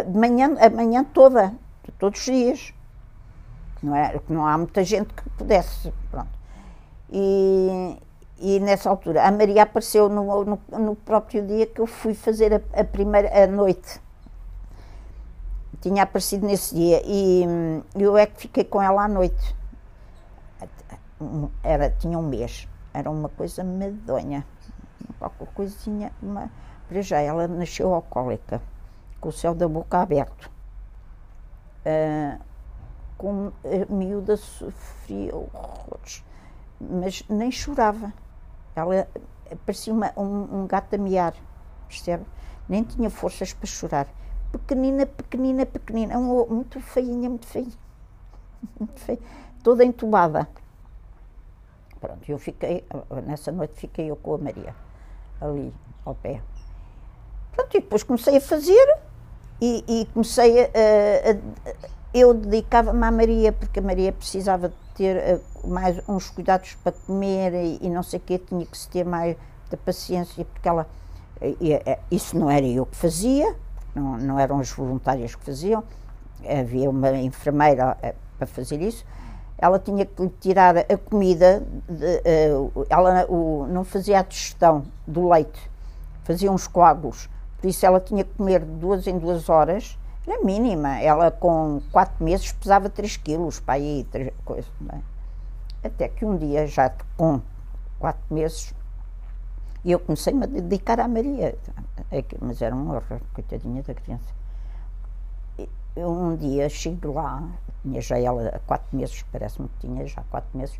de 0.06 0.18
manhã, 0.18 0.56
a 0.58 0.70
manhã 0.70 1.04
toda, 1.04 1.54
todos 1.98 2.20
os 2.20 2.24
dias. 2.24 2.72
Não, 3.82 3.94
é, 3.94 4.18
não 4.28 4.46
há 4.46 4.56
muita 4.56 4.84
gente 4.84 5.12
que 5.12 5.28
pudesse. 5.30 5.92
Pronto. 6.10 6.30
E, 7.10 7.98
e 8.40 8.58
nessa 8.58 8.88
altura, 8.88 9.26
a 9.26 9.30
Maria 9.30 9.64
apareceu 9.64 10.08
no, 10.08 10.44
no, 10.44 10.58
no, 10.78 10.96
próprio 10.96 11.46
dia 11.46 11.66
que 11.66 11.78
eu 11.78 11.86
fui 11.86 12.14
fazer 12.14 12.54
a, 12.54 12.80
a 12.80 12.84
primeira 12.84 13.44
a 13.44 13.46
noite. 13.46 14.00
Tinha 15.82 16.02
aparecido 16.02 16.46
nesse 16.46 16.74
dia 16.74 17.02
e 17.04 17.44
eu 17.94 18.16
é 18.16 18.26
que 18.26 18.40
fiquei 18.40 18.64
com 18.64 18.80
ela 18.80 19.04
à 19.04 19.08
noite. 19.08 19.54
Era, 21.62 21.90
tinha 21.90 22.18
um 22.18 22.22
mês, 22.22 22.66
era 22.94 23.10
uma 23.10 23.28
coisa 23.28 23.62
medonha, 23.62 24.46
qualquer 25.18 25.46
coisinha, 25.48 26.10
uma, 26.22 26.50
para 26.88 27.02
já 27.02 27.20
ela 27.20 27.46
nasceu 27.46 27.92
alcoólica 27.92 28.62
com 29.20 29.28
o 29.28 29.32
céu 29.32 29.54
da 29.54 29.68
boca 29.68 29.98
aberto. 29.98 30.50
Uh, 31.84 32.40
com 33.18 33.52
a 33.64 33.92
miúda 33.92 34.34
sofria 34.38 35.36
horrores, 35.36 36.24
mas 36.80 37.22
nem 37.28 37.52
chorava. 37.52 38.14
Ela 38.74 39.08
parecia 39.66 39.92
uma, 39.92 40.12
um, 40.16 40.62
um, 40.62 40.66
gato 40.66 40.94
a 40.94 40.98
miar, 40.98 41.34
percebe? 41.88 42.24
Nem 42.68 42.82
tinha 42.82 43.10
forças 43.10 43.52
para 43.52 43.66
chorar. 43.66 44.06
Pequenina, 44.52 45.06
pequenina, 45.06 45.66
pequenina, 45.66 46.18
muito 46.18 46.80
feinha, 46.80 47.28
muito 47.28 47.46
feinha, 47.46 47.72
muito 48.78 48.98
feia, 49.00 49.18
toda 49.62 49.84
entubada. 49.84 50.48
Pronto, 52.00 52.28
eu 52.28 52.38
fiquei, 52.38 52.84
nessa 53.26 53.52
noite 53.52 53.74
fiquei 53.74 54.10
eu 54.10 54.16
com 54.16 54.34
a 54.34 54.38
Maria, 54.38 54.74
ali 55.40 55.72
ao 56.04 56.14
pé. 56.14 56.40
Pronto, 57.52 57.76
e 57.76 57.80
depois 57.80 58.02
comecei 58.02 58.36
a 58.36 58.40
fazer 58.40 58.98
e, 59.60 59.84
e 59.86 60.06
comecei 60.06 60.64
a, 60.64 60.66
a, 60.66 61.70
a 61.70 62.00
eu 62.12 62.34
dedicava-me 62.34 63.04
à 63.04 63.10
Maria, 63.10 63.52
porque 63.52 63.78
a 63.78 63.82
Maria 63.82 64.12
precisava 64.12 64.68
de 64.68 64.74
ter 65.00 65.40
uh, 65.64 65.66
mais 65.66 65.98
uns 66.06 66.28
cuidados 66.28 66.76
para 66.84 66.92
comer 66.92 67.54
e, 67.54 67.78
e, 67.80 67.88
não 67.88 68.02
sei 68.02 68.18
o 68.18 68.22
quê, 68.22 68.38
tinha 68.38 68.66
que 68.66 68.76
se 68.76 68.86
ter 68.86 69.02
mais 69.02 69.34
da 69.70 69.76
paciência, 69.78 70.44
porque 70.44 70.68
ela, 70.68 70.86
e, 71.40 71.72
e, 71.72 72.14
isso 72.14 72.38
não 72.38 72.50
era 72.50 72.66
eu 72.66 72.84
que 72.84 72.96
fazia, 72.96 73.56
não, 73.94 74.18
não 74.18 74.38
eram 74.38 74.60
as 74.60 74.70
voluntárias 74.70 75.34
que 75.34 75.42
faziam, 75.42 75.82
havia 76.46 76.90
uma 76.90 77.12
enfermeira 77.12 77.96
para 78.36 78.46
fazer 78.46 78.82
isso, 78.82 79.06
ela 79.56 79.78
tinha 79.78 80.04
que 80.04 80.22
lhe 80.22 80.32
tirar 80.38 80.76
a 80.76 80.98
comida, 80.98 81.62
de, 81.88 82.22
ela 82.90 83.24
o, 83.26 83.66
não 83.70 83.84
fazia 83.84 84.18
a 84.18 84.22
digestão 84.22 84.84
do 85.06 85.30
leite, 85.30 85.70
fazia 86.24 86.52
uns 86.52 86.66
coágulos, 86.66 87.30
por 87.58 87.68
isso 87.68 87.86
ela 87.86 88.00
tinha 88.00 88.22
que 88.22 88.34
comer 88.34 88.60
duas 88.60 89.06
em 89.06 89.18
duas 89.18 89.48
horas, 89.48 89.98
era 90.30 90.44
mínima. 90.44 90.98
Ela 91.00 91.30
com 91.30 91.80
quatro 91.90 92.24
meses 92.24 92.52
pesava 92.52 92.88
3 92.88 93.16
quilos, 93.16 93.58
para 93.58 93.74
aí, 93.74 94.06
três, 94.10 94.32
é? 94.92 95.00
Até 95.82 96.08
que 96.08 96.24
um 96.24 96.36
dia, 96.36 96.66
já 96.66 96.92
com 97.16 97.40
quatro 97.98 98.22
meses, 98.32 98.74
eu 99.84 99.98
comecei-me 99.98 100.44
a 100.44 100.46
dedicar 100.46 101.00
à 101.00 101.08
Maria. 101.08 101.58
É 102.10 102.24
mas 102.40 102.60
era 102.60 102.74
um 102.74 102.88
horror, 102.88 103.20
coitadinha 103.32 103.82
da 103.82 103.94
criança. 103.94 104.40
Eu, 105.96 106.10
um 106.10 106.36
dia 106.36 106.68
chego 106.68 107.12
lá, 107.12 107.48
tinha 107.82 108.00
já 108.00 108.18
ela 108.18 108.48
há 108.48 108.58
quatro 108.60 108.96
meses, 108.96 109.24
parece-me 109.32 109.68
que 109.68 109.86
tinha 109.86 110.06
já 110.06 110.22
quatro 110.30 110.56
meses, 110.56 110.78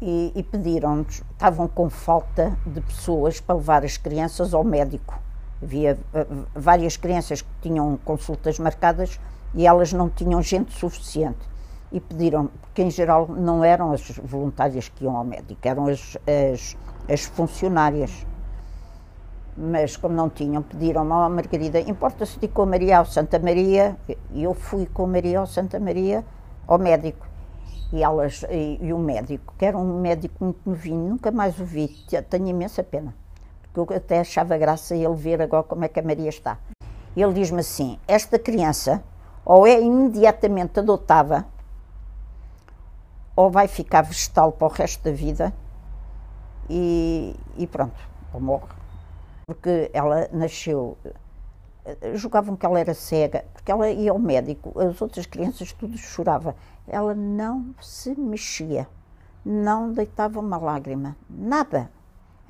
e, 0.00 0.32
e 0.34 0.42
pediram-nos, 0.42 1.22
estavam 1.30 1.68
com 1.68 1.88
falta 1.88 2.56
de 2.66 2.80
pessoas 2.80 3.40
para 3.40 3.54
levar 3.54 3.84
as 3.84 3.96
crianças 3.96 4.52
ao 4.52 4.64
médico 4.64 5.14
Havia 5.62 5.96
eh, 6.12 6.26
várias 6.54 6.96
crianças 6.96 7.40
que 7.40 7.48
tinham 7.62 7.96
consultas 8.04 8.58
marcadas 8.58 9.20
e 9.54 9.66
elas 9.66 9.92
não 9.92 10.10
tinham 10.10 10.42
gente 10.42 10.72
suficiente. 10.72 11.38
E 11.92 12.00
pediram, 12.00 12.48
porque 12.60 12.82
em 12.82 12.90
geral 12.90 13.28
não 13.28 13.62
eram 13.62 13.92
as 13.92 14.02
voluntárias 14.18 14.88
que 14.88 15.04
iam 15.04 15.16
ao 15.16 15.24
médico, 15.24 15.60
eram 15.62 15.86
as, 15.86 16.16
as, 16.26 16.76
as 17.08 17.24
funcionárias. 17.24 18.26
Mas 19.56 19.96
como 19.96 20.14
não 20.14 20.30
tinham, 20.30 20.62
pediram 20.62 21.02
à 21.12 21.28
Margarida, 21.28 21.78
importa-se 21.78 22.40
de 22.40 22.48
com 22.48 22.62
a 22.62 22.66
Maria 22.66 22.98
ao 22.98 23.04
Santa 23.04 23.38
Maria, 23.38 23.96
e 24.30 24.42
eu 24.42 24.54
fui 24.54 24.86
com 24.86 25.04
a 25.04 25.06
Maria 25.06 25.40
ao 25.40 25.46
Santa 25.46 25.78
Maria, 25.78 26.24
ao 26.66 26.78
médico. 26.78 27.26
E, 27.92 28.02
elas, 28.02 28.42
e, 28.50 28.78
e 28.80 28.92
o 28.94 28.98
médico, 28.98 29.54
que 29.58 29.66
era 29.66 29.76
um 29.76 30.00
médico 30.00 30.42
muito 30.42 30.60
novinho, 30.64 31.10
nunca 31.10 31.30
mais 31.30 31.60
o 31.60 31.64
vi, 31.64 31.88
tenho 32.30 32.48
imensa 32.48 32.82
pena 32.82 33.14
que 33.72 33.78
eu 33.78 33.86
até 33.94 34.20
achava 34.20 34.56
graça 34.58 34.94
ele 34.94 35.14
ver 35.14 35.40
agora 35.40 35.62
como 35.62 35.84
é 35.84 35.88
que 35.88 36.00
a 36.00 36.02
Maria 36.02 36.28
está. 36.28 36.58
Ele 37.16 37.32
diz-me 37.32 37.60
assim: 37.60 37.98
esta 38.06 38.38
criança 38.38 39.02
ou 39.44 39.66
é 39.66 39.80
imediatamente 39.80 40.78
adotada, 40.78 41.46
ou 43.34 43.50
vai 43.50 43.66
ficar 43.66 44.02
vegetal 44.02 44.52
para 44.52 44.66
o 44.66 44.70
resto 44.70 45.02
da 45.04 45.12
vida 45.12 45.52
e, 46.68 47.34
e 47.56 47.66
pronto, 47.66 48.00
ou 48.32 48.40
morre. 48.40 48.68
Porque 49.46 49.90
ela 49.92 50.28
nasceu, 50.32 50.96
julgavam 52.14 52.56
que 52.56 52.64
ela 52.64 52.78
era 52.78 52.94
cega, 52.94 53.44
porque 53.52 53.72
ela 53.72 53.90
ia 53.90 54.12
ao 54.12 54.18
médico, 54.18 54.78
as 54.78 55.00
outras 55.02 55.26
crianças 55.26 55.72
tudo 55.72 55.98
chorava. 55.98 56.54
Ela 56.86 57.14
não 57.14 57.74
se 57.80 58.18
mexia, 58.18 58.86
não 59.44 59.92
deitava 59.92 60.38
uma 60.38 60.56
lágrima, 60.56 61.16
nada. 61.28 61.90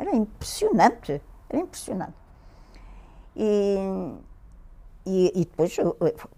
Era 0.02 0.16
impressionante, 0.16 1.22
era 1.48 1.62
impressionante. 1.62 2.14
E, 3.36 3.76
e, 5.06 5.32
e, 5.32 5.44
depois 5.44 5.76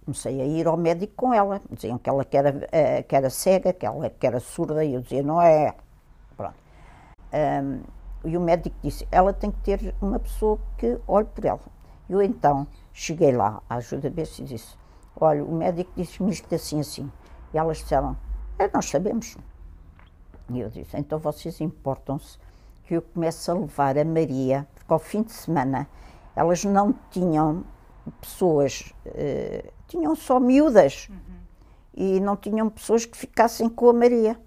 comecei 0.05 0.39
a 0.43 0.45
ir 0.45 0.67
ao 0.67 0.77
médico 0.77 1.15
com 1.17 1.33
ela. 1.33 1.63
Diziam 1.71 1.97
que 1.97 2.11
ela 2.11 2.27
que 2.27 2.37
era, 2.37 2.69
eh, 2.71 3.03
que 3.05 3.17
era 3.17 3.31
cega, 3.31 3.73
que 3.73 3.87
ela 3.87 4.11
que 4.11 4.27
era 4.27 4.39
surda, 4.39 4.85
e 4.85 4.93
eu 4.93 5.01
dizia, 5.01 5.23
não 5.23 5.41
é. 5.41 5.75
Pronto. 6.37 6.57
Um, 7.33 7.81
e 8.29 8.37
o 8.37 8.41
médico 8.41 8.77
disse, 8.83 9.09
ela 9.11 9.33
tem 9.33 9.51
que 9.51 9.61
ter 9.61 9.95
uma 9.99 10.19
pessoa 10.19 10.59
que 10.77 11.01
olhe 11.09 11.27
por 11.27 11.47
ela. 11.47 11.61
Eu 12.07 12.21
então 12.21 12.67
cheguei 12.93 13.33
lá, 13.33 13.63
à 13.67 13.77
ajuda 13.77 14.11
de 14.11 14.23
e 14.23 14.45
disse, 14.45 14.77
olha, 15.19 15.43
o 15.43 15.55
médico 15.55 15.91
disse-me 15.97 16.31
isto 16.31 16.55
assim, 16.55 16.81
assim. 16.81 17.11
E 17.55 17.57
elas 17.57 17.79
disseram, 17.79 18.15
é, 18.59 18.69
nós 18.75 18.85
sabemos. 18.91 19.39
E 20.51 20.61
eu 20.61 20.69
disse, 20.69 20.99
então 20.99 21.19
vocês 21.19 21.63
importam-se 21.63 22.39
que 22.85 22.95
eu 22.95 23.03
começo 23.03 23.51
a 23.51 23.55
levar 23.55 23.99
a 23.99 24.05
Maria, 24.05 24.67
porque 24.75 24.93
ao 24.93 24.99
fim 24.99 25.23
de 25.23 25.33
semana 25.33 25.89
elas 26.37 26.65
não 26.65 26.95
tinham 27.11 27.65
pessoas, 28.21 28.93
uh, 29.07 29.73
tinham 29.87 30.15
só 30.15 30.39
miúdas 30.39 31.09
uhum. 31.11 31.17
e 31.95 32.21
não 32.21 32.37
tinham 32.37 32.69
pessoas 32.69 33.07
que 33.07 33.17
ficassem 33.17 33.69
com 33.69 33.89
a 33.89 33.93
Maria. 33.93 34.39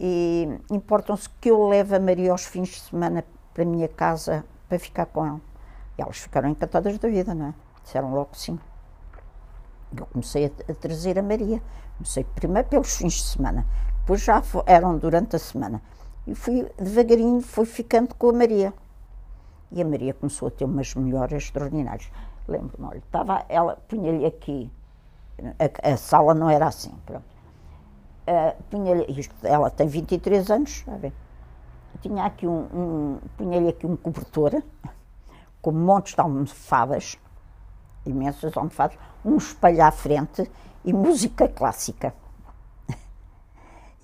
E 0.00 0.48
importam-se 0.70 1.28
que 1.40 1.50
eu 1.50 1.68
leve 1.68 1.94
a 1.94 2.00
Maria 2.00 2.32
aos 2.32 2.44
fins 2.44 2.68
de 2.68 2.80
semana 2.80 3.24
para 3.52 3.62
a 3.62 3.66
minha 3.66 3.88
casa 3.88 4.44
para 4.68 4.78
ficar 4.78 5.06
com 5.06 5.24
ela. 5.24 5.40
E 5.96 6.02
elas 6.02 6.18
ficaram 6.18 6.48
encantadas 6.48 6.98
da 6.98 7.08
vida, 7.08 7.34
não 7.34 7.48
é? 7.48 7.54
Disseram 7.82 8.12
logo 8.12 8.30
sim. 8.32 8.58
Eu 9.96 10.06
comecei 10.06 10.46
a, 10.46 10.72
a 10.72 10.74
trazer 10.74 11.18
a 11.18 11.22
Maria. 11.22 11.62
Comecei 11.96 12.24
primeiro 12.24 12.68
pelos 12.68 12.96
fins 12.96 13.14
de 13.14 13.24
semana. 13.24 13.64
Depois 14.00 14.20
já 14.20 14.42
eram 14.66 14.98
durante 14.98 15.36
a 15.36 15.38
semana. 15.38 15.80
E 16.26 16.34
fui, 16.34 16.66
devagarinho, 16.78 17.40
fui 17.40 17.66
ficando 17.66 18.14
com 18.14 18.30
a 18.30 18.32
Maria. 18.32 18.72
E 19.70 19.82
a 19.82 19.84
Maria 19.84 20.14
começou 20.14 20.48
a 20.48 20.50
ter 20.50 20.64
umas 20.64 20.94
melhoras 20.94 21.44
extraordinárias. 21.44 22.10
Lembro-me, 22.46 22.86
olha, 22.86 22.98
estava, 22.98 23.44
ela 23.48 23.76
punha-lhe 23.88 24.24
aqui, 24.24 24.70
a, 25.58 25.92
a 25.92 25.96
sala 25.96 26.34
não 26.34 26.48
era 26.48 26.66
assim, 26.66 26.92
pronto. 27.04 27.24
Ah, 28.26 28.54
punha-lhe, 28.70 29.04
isto, 29.18 29.34
ela 29.42 29.70
tem 29.70 29.86
23 29.86 30.50
anos, 30.50 30.84
ver? 30.98 31.12
Tinha 32.00 32.24
aqui 32.24 32.46
um, 32.46 32.66
um 32.72 33.18
punha-lhe 33.36 33.68
aqui 33.68 33.86
um 33.86 33.96
cobertor, 33.96 34.62
com 35.60 35.72
montes 35.72 36.14
de 36.14 36.20
almofadas, 36.20 37.18
imensas 38.04 38.56
almofadas, 38.56 38.98
um 39.24 39.36
espelho 39.36 39.82
à 39.82 39.90
frente 39.90 40.50
e 40.84 40.92
música 40.92 41.48
clássica. 41.48 42.14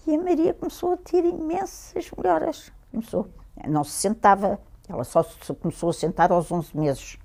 E 0.06 0.14
a 0.14 0.18
Maria 0.18 0.54
começou 0.54 0.94
a 0.94 0.96
ter 0.96 1.24
imensas 1.24 2.10
melhoras. 2.16 2.72
Começou. 2.90 3.28
Não 3.66 3.84
se 3.84 3.92
sentava, 3.92 4.58
ela 4.88 5.04
só 5.04 5.22
se 5.22 5.54
começou 5.54 5.90
a 5.90 5.92
sentar 5.92 6.32
aos 6.32 6.50
11 6.50 6.76
meses. 6.76 7.18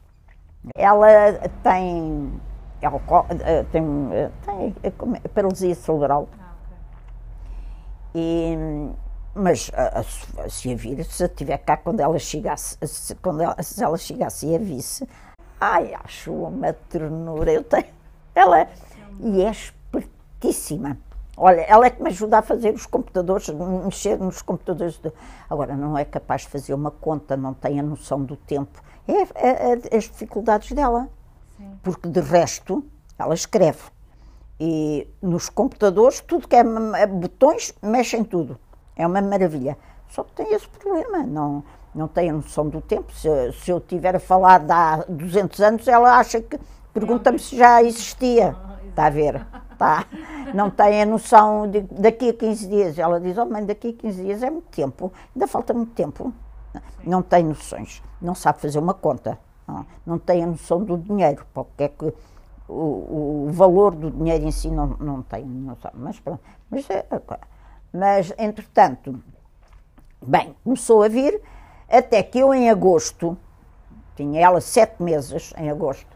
Ela 0.76 1.34
tem, 1.64 2.42
ela 2.82 3.02
eh, 3.30 3.64
tem, 3.72 3.84
eh, 4.12 4.32
tem 4.46 4.76
eh, 4.84 4.92
como 4.92 5.16
é, 5.16 5.20
paralisia 5.20 5.76
cerebral. 5.76 6.28
Ah. 6.40 6.54
E, 8.14 8.58
mas 9.34 9.72
a, 9.74 10.00
a, 10.00 10.50
se 10.50 10.72
a 10.72 10.76
vir, 10.76 11.04
se 11.06 11.24
eu 11.24 11.28
estiver 11.28 11.58
cá 11.60 11.78
quando 11.78 12.00
ela 12.00 12.18
chegasse, 12.18 12.78
se, 12.86 13.16
quando 13.16 13.42
ela, 13.42 13.62
se 13.62 13.84
ela 13.84 13.98
chegasse 13.98 14.48
e 14.48 14.56
a 14.56 14.60
visse, 14.60 15.08
ai, 15.60 15.94
acho 15.94 16.34
uma 16.34 16.74
ternura. 16.74 17.52
Eu 17.52 17.64
tenho, 17.64 17.88
ela 18.34 18.68
e 19.20 19.42
é 19.42 19.52
espertíssima. 19.52 20.98
Olha, 21.38 21.62
ela 21.62 21.86
é 21.86 21.90
que 21.90 22.02
me 22.02 22.10
ajuda 22.10 22.38
a 22.38 22.42
fazer 22.42 22.74
os 22.74 22.86
computadores, 22.86 23.50
mexer 23.50 24.18
nos 24.20 24.42
computadores. 24.42 24.98
de- 24.98 25.12
agora, 25.50 25.76
não 25.76 25.98
é 25.98 26.06
capaz 26.06 26.42
de 26.44 26.48
fazer 26.50 26.74
uma 26.74 26.92
conta, 26.92 27.36
não 27.36 27.54
tem 27.54 27.80
a 27.80 27.84
noção 27.84 28.24
do 28.24 28.36
tempo. 28.38 28.82
É, 29.08 29.22
é- 29.36 29.80
é 29.92 29.98
as 29.98 30.06
dificuldades 30.06 30.72
dela. 30.72 31.10
Sim. 31.58 31.72
Porque 31.84 32.08
de 32.08 32.22
resto, 32.22 32.84
ela 33.20 33.34
escreve. 33.34 33.80
E 34.60 35.08
nos 35.22 35.50
computadores, 35.50 36.22
tudo 36.22 36.48
que 36.48 36.56
é 36.56 36.64
é 36.98 37.06
botões, 37.08 37.74
mexe 37.82 38.16
em 38.16 38.24
tudo. 38.24 38.58
É 38.96 39.06
uma 39.06 39.22
maravilha. 39.22 39.78
Só 40.10 40.24
que 40.24 40.32
tem 40.32 40.54
esse 40.54 40.68
problema, 40.70 41.24
não, 41.24 41.64
não 41.94 42.08
tem 42.08 42.30
a 42.30 42.34
noção 42.34 42.70
do 42.70 42.80
tempo. 42.80 43.12
Se, 43.14 43.28
se 43.62 43.70
eu 43.72 43.80
estiver 43.80 44.16
a 44.16 44.20
falar 44.20 44.60
de 44.60 44.72
há 44.72 45.04
200 45.10 45.60
anos, 45.60 45.88
ela 45.88 46.18
acha 46.18 46.40
que. 46.42 46.58
Pergunta-me 46.94 47.38
se 47.38 47.58
já 47.58 47.84
existia. 47.84 48.56
Está 48.88 49.08
a 49.08 49.10
ver? 49.10 49.46
Tá. 49.78 50.06
Não 50.54 50.70
tem 50.70 51.02
a 51.02 51.06
noção 51.06 51.70
de 51.70 51.82
daqui 51.82 52.30
a 52.30 52.34
15 52.34 52.68
dias. 52.68 53.00
Ela 53.00 53.20
diz: 53.20 53.38
Oh, 53.38 53.46
mãe, 53.46 53.66
daqui 53.66 53.90
a 53.90 54.02
15 54.02 54.24
dias 54.24 54.44
é 54.44 54.50
muito 54.50 54.68
tempo. 54.70 55.12
Ainda 55.36 55.48
falta 55.48 55.74
muito 55.74 55.94
tempo. 55.94 56.34
Não 57.04 57.22
tem 57.22 57.44
noções. 57.44 58.02
Não 58.22 58.36
sabe 58.36 58.62
fazer 58.62 58.80
uma 58.80 58.94
conta. 58.94 59.38
Não, 59.68 59.86
não 60.06 60.20
tem 60.20 60.44
a 60.44 60.48
noção 60.48 60.84
do 60.84 60.98
dinheiro. 60.98 61.46
Porque 61.54 61.84
é 61.84 61.88
que 61.90 62.14
o, 62.68 63.48
o 63.48 63.50
valor 63.52 63.96
do 63.96 64.12
dinheiro 64.12 64.46
em 64.46 64.52
si 64.52 64.70
não, 64.70 64.88
não 65.00 65.22
tem 65.22 65.44
noção. 65.46 65.92
Mas 65.94 66.20
pronto. 66.20 66.42
Mas, 66.70 66.90
é, 66.90 67.06
mas, 67.94 68.34
entretanto, 68.38 69.22
bem, 70.22 70.56
começou 70.64 71.04
a 71.04 71.08
vir, 71.08 71.42
até 71.90 72.22
que 72.24 72.40
eu 72.40 72.54
em 72.54 72.70
agosto, 72.70 73.38
tinha 74.16 74.42
ela 74.42 74.60
sete 74.62 75.02
meses 75.02 75.54
em 75.58 75.70
agosto, 75.70 76.16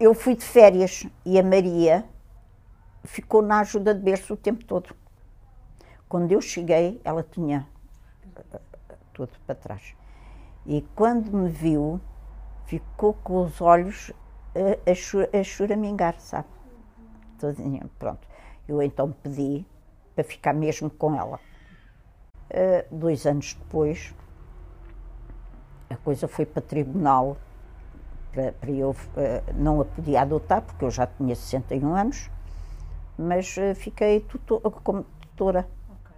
eu 0.00 0.14
fui 0.14 0.34
de 0.34 0.44
férias 0.44 1.06
e 1.24 1.38
a 1.38 1.42
Maria 1.42 2.04
ficou 3.04 3.42
na 3.42 3.60
ajuda 3.60 3.94
de 3.94 4.00
berço 4.00 4.34
o 4.34 4.36
tempo 4.36 4.64
todo. 4.64 4.94
Quando 6.08 6.30
eu 6.32 6.40
cheguei, 6.40 7.00
ela 7.04 7.22
tinha 7.22 7.66
eh, 8.36 8.60
tudo 9.12 9.30
para 9.46 9.54
trás. 9.54 9.94
E 10.66 10.82
quando 10.94 11.32
me 11.32 11.48
viu, 11.48 12.00
ficou 12.66 13.14
com 13.14 13.44
os 13.44 13.60
olhos 13.60 14.12
a, 14.54 15.38
a, 15.38 15.42
choramingar, 15.42 16.18
sabe? 16.20 16.48
Todinha, 17.38 17.88
pronto. 17.98 18.26
Eu 18.68 18.80
então 18.82 19.10
pedi 19.10 19.66
para 20.14 20.24
ficar 20.24 20.52
mesmo 20.52 20.88
com 20.90 21.14
ela. 21.14 21.40
Eh, 22.50 22.86
dois 22.90 23.26
anos 23.26 23.54
depois, 23.54 24.14
a 25.88 25.96
coisa 25.96 26.28
foi 26.28 26.46
para 26.46 26.62
tribunal, 26.62 27.36
para, 28.32 28.52
para 28.52 28.70
eu, 28.70 28.94
eh, 29.16 29.42
não 29.54 29.80
a 29.80 29.84
podia 29.84 30.22
adotar, 30.22 30.62
porque 30.62 30.84
eu 30.84 30.90
já 30.90 31.06
tinha 31.06 31.34
61 31.34 31.94
anos, 31.94 32.30
mas 33.18 33.56
eh, 33.58 33.74
fiquei 33.74 34.20
tutor, 34.20 34.60
como 34.82 35.04
tutora. 35.20 35.68
Ok. 35.88 36.16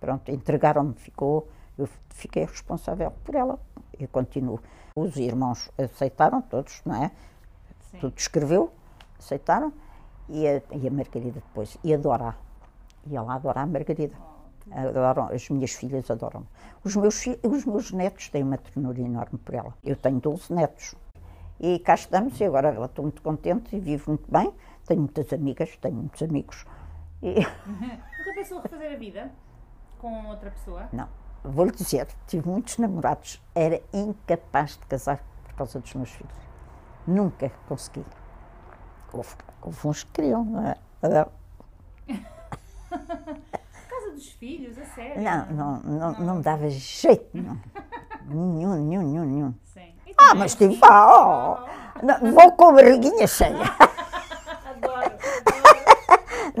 Pronto, 0.00 0.30
entregaram-me, 0.30 0.94
ficou, 0.94 1.48
eu 1.78 1.88
fiquei 2.10 2.44
responsável 2.44 3.12
por 3.24 3.34
ela 3.34 3.58
e 3.98 4.06
continuo. 4.06 4.60
Os 4.94 5.16
irmãos 5.16 5.70
aceitaram 5.78 6.40
todos, 6.42 6.80
não 6.84 7.02
é? 7.02 7.10
Sim. 7.90 7.98
Tudo 7.98 8.14
escreveu, 8.16 8.72
aceitaram, 9.18 9.72
e 10.28 10.46
a, 10.46 10.62
e 10.72 10.88
a 10.88 10.90
Margarida 10.90 11.40
depois, 11.40 11.76
e 11.84 11.94
adora. 11.94 12.36
E 13.06 13.16
ela 13.16 13.34
adora 13.34 13.60
a 13.60 13.66
Margarida. 13.66 14.14
Adoram, 14.70 15.28
as 15.32 15.48
minhas 15.48 15.72
filhas 15.72 16.10
adoram. 16.10 16.44
Os 16.82 16.96
meus, 16.96 17.24
os 17.42 17.64
meus 17.64 17.92
netos 17.92 18.28
têm 18.28 18.42
uma 18.42 18.58
ternura 18.58 19.00
enorme 19.00 19.38
por 19.38 19.54
ela. 19.54 19.72
Eu 19.84 19.94
tenho 19.94 20.18
12 20.18 20.52
netos. 20.52 20.94
E 21.60 21.78
cá 21.78 21.94
estamos, 21.94 22.38
e 22.40 22.44
agora 22.44 22.68
ela 22.68 22.86
estou 22.86 23.04
muito 23.04 23.22
contente 23.22 23.76
e 23.76 23.80
vivo 23.80 24.10
muito 24.10 24.30
bem. 24.30 24.52
Tenho 24.86 25.00
muitas 25.00 25.32
amigas, 25.32 25.76
tenho 25.76 25.96
muitos 25.96 26.22
amigos. 26.22 26.64
E, 27.22 27.34
Nunca 27.66 28.34
pensou 28.34 28.60
refazer 28.60 28.92
a 28.92 28.96
vida 28.96 29.32
com 29.98 30.26
outra 30.26 30.50
pessoa? 30.50 30.88
Não, 30.92 31.08
vou-lhe 31.42 31.72
dizer, 31.72 32.06
tive 32.26 32.48
muitos 32.48 32.78
namorados, 32.78 33.42
era 33.54 33.80
incapaz 33.92 34.76
de 34.76 34.86
casar 34.86 35.22
por 35.44 35.54
causa 35.54 35.80
dos 35.80 35.94
meus 35.94 36.10
filhos. 36.10 36.32
Nunca 37.06 37.50
consegui. 37.68 38.04
Houve, 39.12 39.34
houve 39.62 39.88
uns 39.88 40.04
que 40.04 40.12
queriam, 40.12 40.44
não 40.44 40.66
é? 40.66 40.76
Por 42.06 42.20
causa 43.88 44.10
dos 44.12 44.32
filhos, 44.32 44.78
a 44.78 44.84
sério? 44.86 45.22
Não, 45.22 45.46
não, 45.46 45.80
não, 45.82 46.12
não 46.20 46.40
dava 46.40 46.68
jeito 46.68 47.28
nenhum. 47.32 47.58
Nenhum, 48.26 48.74
nenhum, 48.84 49.02
nenhum, 49.02 49.24
nenhum. 49.24 49.54
Sim. 49.64 49.94
Ah, 50.18 50.34
mas 50.34 50.54
tive, 50.54 50.78
ah, 50.82 51.68
oh, 52.02 52.04
não, 52.04 52.32
vou 52.32 52.52
com 52.52 52.68
a 52.68 52.72
barriguinha 52.72 53.26
cheia. 53.26 53.56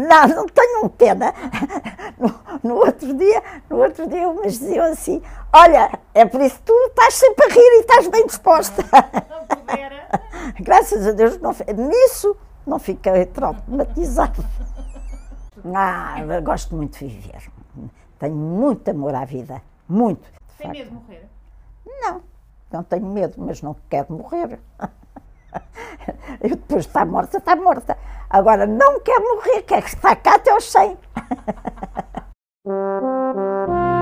Não, 0.06 0.28
não 0.28 0.46
tenho 0.46 0.88
pena. 0.90 1.32
No, 2.18 2.34
no 2.62 2.74
outro 2.76 3.12
dia, 3.12 3.42
no 3.68 3.76
outro 3.76 4.08
dia, 4.08 4.26
umas 4.26 4.58
diziam 4.58 4.86
assim, 4.86 5.20
olha, 5.52 5.90
é 6.14 6.24
por 6.24 6.40
isso 6.40 6.56
que 6.56 6.62
tu 6.62 6.72
estás 6.86 7.12
sempre 7.12 7.44
a 7.44 7.48
rir 7.48 7.60
e 7.60 7.80
estás 7.80 8.08
bem 8.08 8.26
disposta. 8.26 8.82
Não 9.28 9.46
pudera. 9.46 10.08
Graças 10.60 11.06
a 11.06 11.12
Deus, 11.12 11.38
não, 11.38 11.52
nisso 11.76 12.34
não 12.66 12.78
fiquei 12.78 13.26
traumatizado. 13.26 14.44
Ah, 15.74 16.16
gosto 16.42 16.74
muito 16.74 16.98
de 16.98 17.06
viver. 17.06 17.50
Tenho 18.18 18.34
muito 18.34 18.90
amor 18.90 19.14
à 19.14 19.24
vida. 19.24 19.60
Muito. 19.88 20.28
Tem 20.58 20.70
medo 20.70 20.88
de 20.88 20.94
morrer? 20.94 21.28
Não, 21.86 22.22
não 22.72 22.82
tenho 22.82 23.06
medo, 23.06 23.34
mas 23.38 23.62
não 23.62 23.76
quero 23.88 24.12
morrer. 24.12 24.58
Eu 26.40 26.50
depois 26.50 26.82
de 26.82 26.88
estar 26.88 27.06
morta, 27.06 27.38
está 27.38 27.56
morta. 27.56 27.96
Agora 28.28 28.66
não 28.66 29.00
quero 29.00 29.22
morrer, 29.22 29.62
quero 29.62 29.86
estar 29.86 30.16
cá 30.16 30.34
até 30.36 30.50
aos 30.50 30.70
100. 30.70 30.98